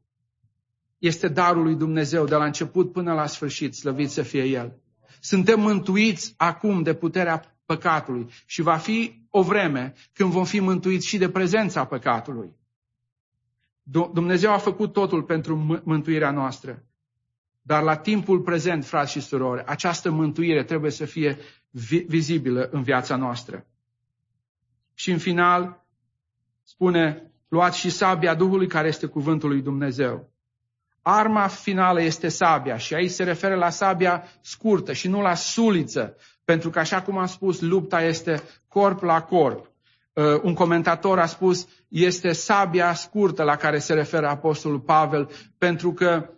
este 0.99 1.29
darul 1.29 1.63
lui 1.63 1.75
Dumnezeu 1.75 2.27
de 2.27 2.35
la 2.35 2.45
început 2.45 2.93
până 2.93 3.13
la 3.15 3.27
sfârșit, 3.27 3.75
slăvit 3.75 4.11
să 4.11 4.23
fie 4.23 4.45
El. 4.45 4.83
Suntem 5.25 5.61
mântuiți 5.61 6.35
acum 6.37 6.83
de 6.83 6.95
puterea 6.95 7.57
păcatului 7.65 8.31
și 8.47 8.63
va 8.63 8.77
fi 8.77 9.27
o 9.31 9.43
vreme 9.43 9.95
când 10.13 10.31
vom 10.31 10.45
fi 10.45 10.61
mântuiți 10.61 11.07
și 11.07 11.19
de 11.19 11.31
prezența 11.31 11.85
păcatului. 11.85 12.57
Dumnezeu 14.13 14.53
a 14.53 14.59
făcut 14.59 14.93
totul 14.93 15.23
pentru 15.23 15.83
mântuirea 15.85 16.31
noastră. 16.31 16.85
Dar 17.61 17.83
la 17.83 17.97
timpul 17.97 18.41
prezent, 18.41 18.85
frați 18.85 19.13
și 19.13 19.21
surori, 19.21 19.65
această 19.67 20.11
mântuire 20.11 20.65
trebuie 20.65 20.91
să 20.91 21.05
fie 21.05 21.39
vizibilă 22.07 22.69
în 22.73 22.83
viața 22.83 23.17
noastră. 23.17 23.67
Și 24.95 25.11
în 25.11 25.19
final 25.19 25.87
spune, 26.63 27.33
luați 27.49 27.79
și 27.79 27.91
sabia 27.91 28.35
Duhului 28.35 28.67
care 28.67 28.89
este 28.89 29.07
cuvântul 29.07 29.49
lui 29.49 29.63
Dumnezeu. 29.63 30.32
Arma 31.03 31.47
finală 31.47 32.03
este 32.03 32.29
sabia 32.29 32.77
și 32.77 32.95
aici 32.95 33.11
se 33.11 33.25
referă 33.25 33.55
la 33.55 33.71
sabia 33.71 34.25
scurtă 34.41 34.93
și 34.93 35.09
nu 35.09 35.21
la 35.21 35.35
suliță, 35.35 36.17
pentru 36.45 36.71
că 36.71 36.79
așa 36.79 37.03
cum 37.03 37.19
am 37.19 37.27
spus, 37.27 37.61
lupta 37.61 38.03
este 38.03 38.43
corp 38.69 39.03
la 39.03 39.23
corp. 39.23 39.71
Uh, 40.12 40.41
un 40.43 40.55
comentator 40.55 41.19
a 41.19 41.27
spus, 41.27 41.69
este 41.88 42.33
sabia 42.33 42.95
scurtă 42.95 43.43
la 43.43 43.57
care 43.57 43.79
se 43.79 43.95
referă 43.95 44.29
Apostolul 44.29 44.81
Pavel, 44.81 45.31
pentru 45.59 45.93
că 45.93 46.31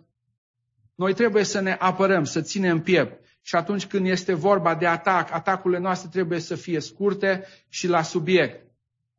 noi 0.95 1.13
trebuie 1.13 1.43
să 1.43 1.59
ne 1.59 1.75
apărăm, 1.79 2.23
să 2.23 2.41
ținem 2.41 2.81
piept. 2.81 3.23
Și 3.41 3.55
atunci 3.55 3.85
când 3.85 4.07
este 4.07 4.33
vorba 4.33 4.75
de 4.75 4.85
atac, 4.85 5.33
atacurile 5.33 5.79
noastre 5.79 6.09
trebuie 6.11 6.39
să 6.39 6.55
fie 6.55 6.79
scurte 6.79 7.47
și 7.69 7.87
la 7.87 8.01
subiect. 8.01 8.64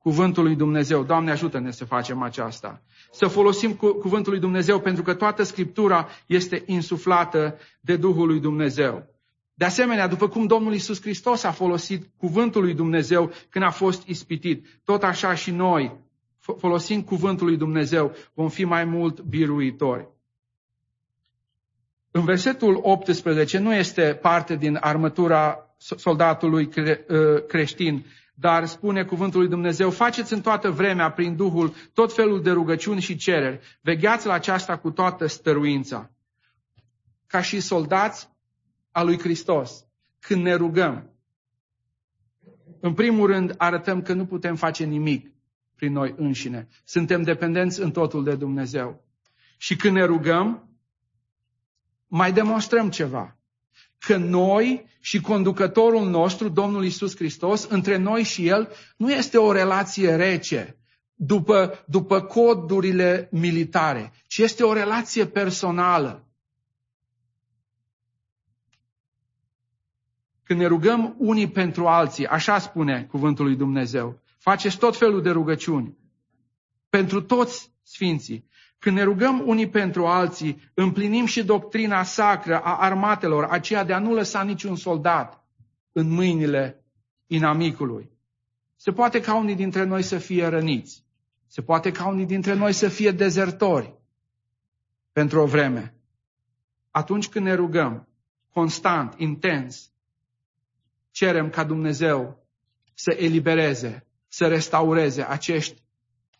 Cuvântul 0.07 0.45
lui 0.45 0.57
Dumnezeu. 0.57 1.03
Doamne, 1.03 1.31
ajută-ne 1.31 1.71
să 1.71 1.85
facem 1.85 2.23
aceasta. 2.23 2.83
Să 3.13 3.27
folosim 3.27 3.75
cu, 3.75 3.93
cuvântul 3.93 4.33
lui 4.33 4.41
Dumnezeu 4.41 4.81
pentru 4.81 5.03
că 5.03 5.15
toată 5.15 5.43
Scriptura 5.43 6.09
este 6.27 6.63
insuflată 6.67 7.59
de 7.81 7.97
Duhul 7.97 8.27
lui 8.27 8.41
Dumnezeu. 8.41 9.07
De 9.55 9.65
asemenea, 9.65 10.07
după 10.07 10.29
cum 10.29 10.47
Domnul 10.47 10.75
Isus 10.75 11.01
Hristos 11.01 11.43
a 11.43 11.51
folosit 11.51 12.11
cuvântul 12.17 12.63
lui 12.63 12.75
Dumnezeu 12.75 13.33
când 13.49 13.65
a 13.65 13.71
fost 13.71 14.07
ispitit, 14.07 14.67
tot 14.85 15.03
așa 15.03 15.35
și 15.35 15.51
noi, 15.51 15.97
folosind 16.59 17.05
cuvântul 17.05 17.47
lui 17.47 17.57
Dumnezeu, 17.57 18.15
vom 18.35 18.49
fi 18.49 18.65
mai 18.65 18.85
mult 18.85 19.21
biruitori. 19.21 20.09
În 22.11 22.25
versetul 22.25 22.79
18 22.83 23.59
nu 23.59 23.75
este 23.75 24.19
parte 24.23 24.57
din 24.57 24.79
armătura 24.81 25.75
soldatului 25.77 26.69
cre, 26.69 27.05
ă, 27.09 27.39
creștin, 27.39 28.05
dar 28.39 28.67
spune 28.67 29.05
cuvântul 29.05 29.41
lui 29.41 29.49
Dumnezeu, 29.49 29.91
faceți 29.91 30.33
în 30.33 30.41
toată 30.41 30.71
vremea 30.71 31.11
prin 31.11 31.37
Duhul 31.37 31.75
tot 31.93 32.15
felul 32.15 32.43
de 32.43 32.51
rugăciuni 32.51 33.01
și 33.01 33.17
cereri, 33.17 33.61
vegheați 33.81 34.27
la 34.27 34.33
aceasta 34.33 34.79
cu 34.79 34.91
toată 34.91 35.27
stăruința. 35.27 36.11
Ca 37.27 37.41
și 37.41 37.61
soldați 37.61 38.29
a 38.91 39.03
lui 39.03 39.19
Hristos, 39.19 39.85
când 40.19 40.43
ne 40.43 40.55
rugăm, 40.55 41.11
în 42.81 42.95
primul 42.95 43.27
rând 43.27 43.55
arătăm 43.59 44.03
că 44.03 44.13
nu 44.13 44.27
putem 44.27 44.57
face 44.57 44.85
nimic 44.85 45.33
prin 45.75 45.93
noi 45.93 46.15
înșine. 46.17 46.69
Suntem 46.85 47.23
dependenți 47.23 47.81
în 47.81 47.91
totul 47.91 48.25
de 48.25 48.35
Dumnezeu. 48.35 49.05
Și 49.57 49.77
când 49.77 49.95
ne 49.95 50.05
rugăm, 50.05 50.71
mai 52.07 52.33
demonstrăm 52.33 52.91
ceva. 52.91 53.37
Că 54.07 54.17
noi 54.17 54.87
și 55.01 55.21
conducătorul 55.21 56.09
nostru, 56.09 56.49
Domnul 56.49 56.85
Isus 56.85 57.17
Hristos, 57.17 57.65
între 57.65 57.97
noi 57.97 58.23
și 58.23 58.47
El, 58.47 58.69
nu 58.97 59.13
este 59.13 59.39
o 59.39 59.53
relație 59.53 60.15
rece, 60.15 60.79
după, 61.15 61.85
după 61.87 62.21
codurile 62.21 63.29
militare, 63.33 64.13
ci 64.27 64.39
este 64.39 64.63
o 64.63 64.73
relație 64.73 65.27
personală. 65.27 66.29
Când 70.43 70.61
ne 70.61 70.67
rugăm 70.67 71.15
unii 71.19 71.51
pentru 71.51 71.87
alții, 71.87 72.27
așa 72.27 72.59
spune 72.59 73.05
cuvântul 73.05 73.45
lui 73.45 73.57
Dumnezeu, 73.57 74.23
faceți 74.39 74.79
tot 74.79 74.97
felul 74.97 75.23
de 75.23 75.31
rugăciuni 75.31 75.97
pentru 76.89 77.23
toți 77.23 77.73
sfinții. 77.87 78.49
Când 78.79 78.97
ne 78.97 79.03
rugăm 79.03 79.43
unii 79.47 79.69
pentru 79.69 80.07
alții, 80.07 80.71
împlinim 80.75 81.27
și 81.27 81.45
doctrina 81.45 82.03
sacră 82.03 82.61
a 82.61 82.77
armatelor, 82.77 83.45
aceea 83.45 83.85
de 83.85 83.93
a 83.93 83.99
nu 83.99 84.15
lăsa 84.15 84.43
niciun 84.43 84.77
soldat 84.77 85.45
în 85.93 86.09
mâinile 86.09 86.85
inamicului. 87.27 88.11
Se 88.77 88.93
poate 88.93 89.21
ca 89.21 89.35
unii 89.35 89.55
dintre 89.55 89.85
noi 89.85 90.03
să 90.03 90.19
fie 90.19 90.47
răniți. 90.47 91.05
Se 91.47 91.63
poate 91.63 91.93
ca 91.93 92.07
unii 92.09 92.27
dintre 92.27 92.55
noi 92.55 92.73
să 92.73 92.89
fie 92.89 93.11
dezertori 93.11 93.95
pentru 95.13 95.41
o 95.41 95.47
vreme. 95.47 95.95
Atunci 96.91 97.29
când 97.29 97.45
ne 97.45 97.55
rugăm, 97.55 98.09
constant, 98.53 99.15
intens, 99.17 99.91
cerem 101.11 101.51
ca 101.51 101.65
Dumnezeu 101.65 102.47
să 102.95 103.17
elibereze, 103.19 104.07
să 104.29 104.47
restaureze 104.47 105.23
acești, 105.23 105.85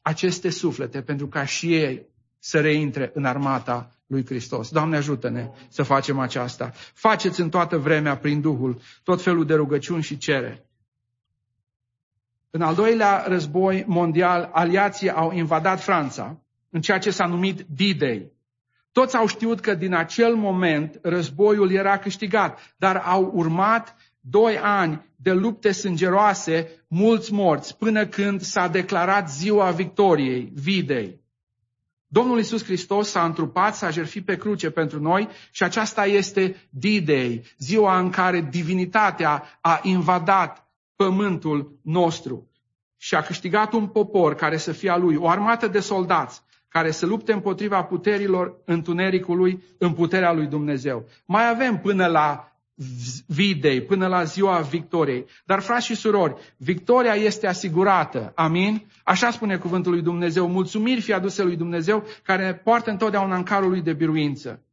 aceste 0.07 0.51
suflete, 0.51 1.03
pentru 1.03 1.29
ca 1.29 1.45
și 1.45 1.75
ei 1.75 2.07
să 2.39 2.61
reintre 2.61 3.11
în 3.15 3.25
armata 3.25 3.91
lui 4.07 4.25
Hristos. 4.25 4.71
Doamne 4.71 4.97
ajută-ne 4.97 5.51
să 5.69 5.83
facem 5.83 6.19
aceasta. 6.19 6.73
Faceți 6.95 7.41
în 7.41 7.49
toată 7.49 7.77
vremea 7.77 8.17
prin 8.17 8.41
Duhul 8.41 8.81
tot 9.03 9.23
felul 9.23 9.47
de 9.47 9.55
rugăciuni 9.55 10.03
și 10.03 10.17
cere. 10.17 10.67
În 12.51 12.63
al 12.63 12.75
doilea 12.75 13.25
război 13.27 13.85
mondial, 13.87 14.51
aliații 14.53 15.11
au 15.11 15.33
invadat 15.33 15.81
Franța, 15.81 16.43
în 16.71 16.81
ceea 16.81 16.99
ce 16.99 17.11
s-a 17.11 17.27
numit 17.27 17.61
D-Day. 17.61 18.33
Toți 18.93 19.17
au 19.17 19.27
știut 19.27 19.61
că 19.61 19.75
din 19.75 19.95
acel 19.95 20.35
moment 20.35 20.99
războiul 21.03 21.73
era 21.73 21.99
câștigat, 21.99 22.75
dar 22.77 22.97
au 22.97 23.31
urmat 23.35 23.97
doi 24.31 24.59
ani 24.59 25.07
de 25.17 25.33
lupte 25.33 25.73
sângeroase, 25.73 26.85
mulți 26.89 27.33
morți, 27.33 27.77
până 27.77 28.07
când 28.07 28.41
s-a 28.41 28.69
declarat 28.69 29.31
ziua 29.31 29.71
victoriei, 29.71 30.53
Videi. 30.55 31.25
Domnul 32.07 32.39
Isus 32.39 32.65
Hristos 32.65 33.09
s-a 33.09 33.25
întrupat, 33.25 33.75
s-a 33.75 33.91
jertfit 33.91 34.25
pe 34.25 34.37
cruce 34.37 34.71
pentru 34.71 35.01
noi 35.01 35.29
și 35.51 35.63
aceasta 35.63 36.07
este 36.07 36.69
D-Day, 36.71 37.43
ziua 37.59 37.99
în 37.99 38.11
care 38.11 38.49
divinitatea 38.51 39.59
a 39.61 39.81
invadat 39.83 40.71
pământul 40.97 41.79
nostru 41.83 42.51
și 42.97 43.15
a 43.15 43.23
câștigat 43.23 43.73
un 43.73 43.87
popor 43.87 44.35
care 44.35 44.57
să 44.57 44.73
fie 44.73 44.91
a 44.91 44.97
lui, 44.97 45.17
o 45.17 45.29
armată 45.29 45.69
de 45.69 45.81
soldați 45.81 46.43
care 46.69 46.91
să 46.91 47.07
lupte 47.07 47.33
împotriva 47.33 47.83
puterilor 47.83 48.63
întunericului 48.65 49.63
în 49.79 49.93
puterea 49.93 50.33
lui 50.33 50.47
Dumnezeu. 50.47 51.09
Mai 51.27 51.49
avem 51.49 51.79
până 51.79 52.07
la 52.07 52.56
videi, 53.27 53.83
până 53.83 54.07
la 54.07 54.25
ziua 54.25 54.61
victoriei. 54.61 55.25
Dar, 55.45 55.61
frați 55.61 55.87
și 55.87 55.95
surori, 55.95 56.35
victoria 56.57 57.15
este 57.15 57.47
asigurată. 57.47 58.33
Amin? 58.35 58.87
Așa 59.05 59.31
spune 59.31 59.57
cuvântul 59.57 59.93
lui 59.93 60.03
Dumnezeu. 60.03 60.49
Mulțumiri 60.49 61.01
fi 61.01 61.13
aduse 61.13 61.43
lui 61.43 61.57
Dumnezeu, 61.57 62.05
care 62.23 62.61
poartă 62.65 62.91
întotdeauna 62.91 63.37
în 63.37 63.43
carul 63.43 63.71
lui 63.71 63.83
de 63.83 63.93
biruință. 63.93 64.66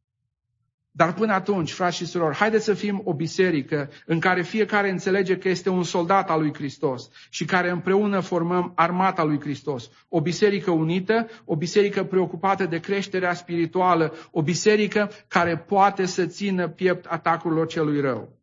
Dar 0.95 1.13
până 1.13 1.33
atunci, 1.33 1.71
frați 1.71 1.95
și 1.95 2.05
surori, 2.05 2.35
haideți 2.35 2.63
să 2.63 2.73
fim 2.73 3.01
o 3.03 3.13
biserică 3.13 3.89
în 4.05 4.19
care 4.19 4.41
fiecare 4.41 4.89
înțelege 4.89 5.37
că 5.37 5.49
este 5.49 5.69
un 5.69 5.83
soldat 5.83 6.29
al 6.29 6.39
lui 6.39 6.53
Hristos 6.53 7.09
și 7.29 7.45
care 7.45 7.69
împreună 7.69 8.19
formăm 8.19 8.71
armata 8.75 9.23
lui 9.23 9.39
Hristos. 9.39 9.89
O 10.09 10.21
biserică 10.21 10.71
unită, 10.71 11.27
o 11.45 11.55
biserică 11.55 12.03
preocupată 12.03 12.65
de 12.65 12.79
creșterea 12.79 13.33
spirituală, 13.33 14.13
o 14.31 14.41
biserică 14.41 15.09
care 15.27 15.57
poate 15.57 16.05
să 16.05 16.25
țină 16.25 16.67
piept 16.67 17.05
atacurilor 17.05 17.67
celui 17.67 18.01
rău. 18.01 18.42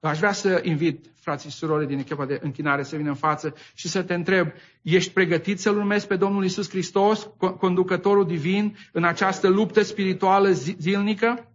Aș 0.00 0.18
vrea 0.18 0.32
să 0.32 0.60
invit 0.64 1.10
frații 1.20 1.50
și 1.50 1.56
surori 1.56 1.86
din 1.86 1.98
echipa 1.98 2.26
de 2.26 2.38
închinare 2.42 2.82
să 2.82 2.96
vină 2.96 3.08
în 3.08 3.14
față 3.14 3.54
și 3.74 3.88
să 3.88 4.02
te 4.02 4.14
întreb, 4.14 4.48
ești 4.82 5.12
pregătit 5.12 5.60
să-L 5.60 5.76
urmezi 5.76 6.06
pe 6.06 6.16
Domnul 6.16 6.44
Isus 6.44 6.70
Hristos, 6.70 7.30
conducătorul 7.58 8.26
divin, 8.26 8.76
în 8.92 9.04
această 9.04 9.48
luptă 9.48 9.82
spirituală 9.82 10.50
zilnică? 10.50 11.52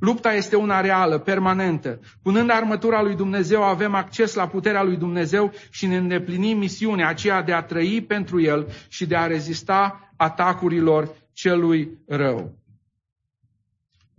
Lupta 0.00 0.32
este 0.32 0.56
una 0.56 0.80
reală, 0.80 1.18
permanentă. 1.18 2.00
Punând 2.22 2.50
armătura 2.50 3.02
lui 3.02 3.14
Dumnezeu, 3.14 3.62
avem 3.62 3.94
acces 3.94 4.34
la 4.34 4.48
puterea 4.48 4.82
lui 4.82 4.96
Dumnezeu 4.96 5.52
și 5.70 5.86
ne 5.86 5.96
îndeplinim 5.96 6.58
misiunea 6.58 7.08
aceea 7.08 7.42
de 7.42 7.52
a 7.52 7.62
trăi 7.62 8.02
pentru 8.02 8.40
El 8.40 8.68
și 8.88 9.06
de 9.06 9.16
a 9.16 9.26
rezista 9.26 10.12
atacurilor 10.16 11.14
celui 11.32 11.98
rău. 12.06 12.58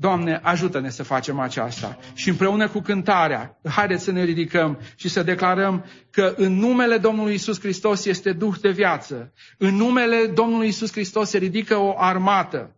Doamne, 0.02 0.40
ajută-ne 0.44 0.90
să 0.90 1.04
facem 1.04 1.40
aceasta. 1.40 1.98
Și 2.14 2.30
împreună 2.30 2.70
cu 2.70 2.80
cântarea, 2.80 3.60
haideți 3.70 4.04
să 4.04 4.12
ne 4.12 4.24
ridicăm 4.24 4.80
și 4.96 5.10
să 5.10 5.24
declarăm 5.24 5.86
că 6.12 6.34
în 6.38 6.54
numele 6.54 6.98
Domnului 6.98 7.34
Isus 7.34 7.60
Hristos 7.60 8.06
este 8.06 8.32
Duh 8.32 8.56
de 8.62 8.70
viață. 8.70 9.34
În 9.58 9.76
numele 9.76 10.26
Domnului 10.26 10.68
Isus 10.68 10.92
Hristos 10.92 11.30
se 11.30 11.38
ridică 11.38 11.78
o 11.78 11.94
armată. 11.98 12.76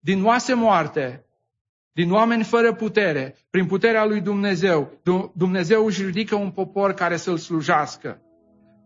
Din 0.00 0.24
oase 0.24 0.54
moarte, 0.54 1.24
din 1.92 2.12
oameni 2.12 2.44
fără 2.44 2.72
putere, 2.72 3.36
prin 3.50 3.66
puterea 3.66 4.04
lui 4.04 4.20
Dumnezeu, 4.20 5.00
Dumnezeu 5.34 5.86
își 5.86 6.04
ridică 6.04 6.34
un 6.34 6.50
popor 6.50 6.92
care 6.92 7.16
să-L 7.16 7.36
slujească. 7.36 8.20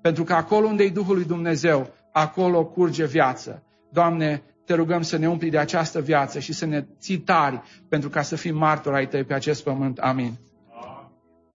Pentru 0.03 0.25
că 0.25 0.33
acolo 0.33 0.67
unde 0.67 0.83
e 0.83 0.89
Duhul 0.89 1.15
lui 1.15 1.25
Dumnezeu, 1.25 1.93
acolo 2.13 2.65
curge 2.65 3.07
viață. 3.07 3.63
Doamne, 3.93 4.43
te 4.71 4.77
rugăm 4.77 5.03
să 5.03 5.17
ne 5.17 5.29
umpli 5.29 5.51
de 5.51 5.59
această 5.59 6.01
viață 6.01 6.39
și 6.39 6.53
să 6.53 6.67
ne 6.67 6.85
ții 7.01 7.19
tari 7.19 7.61
pentru 7.89 8.09
ca 8.09 8.23
să 8.23 8.37
fim 8.37 8.57
martori 8.57 8.97
ai 8.97 9.09
tăi 9.09 9.25
pe 9.25 9.35
acest 9.35 9.63
pământ. 9.63 9.99
Amin. 9.99 10.39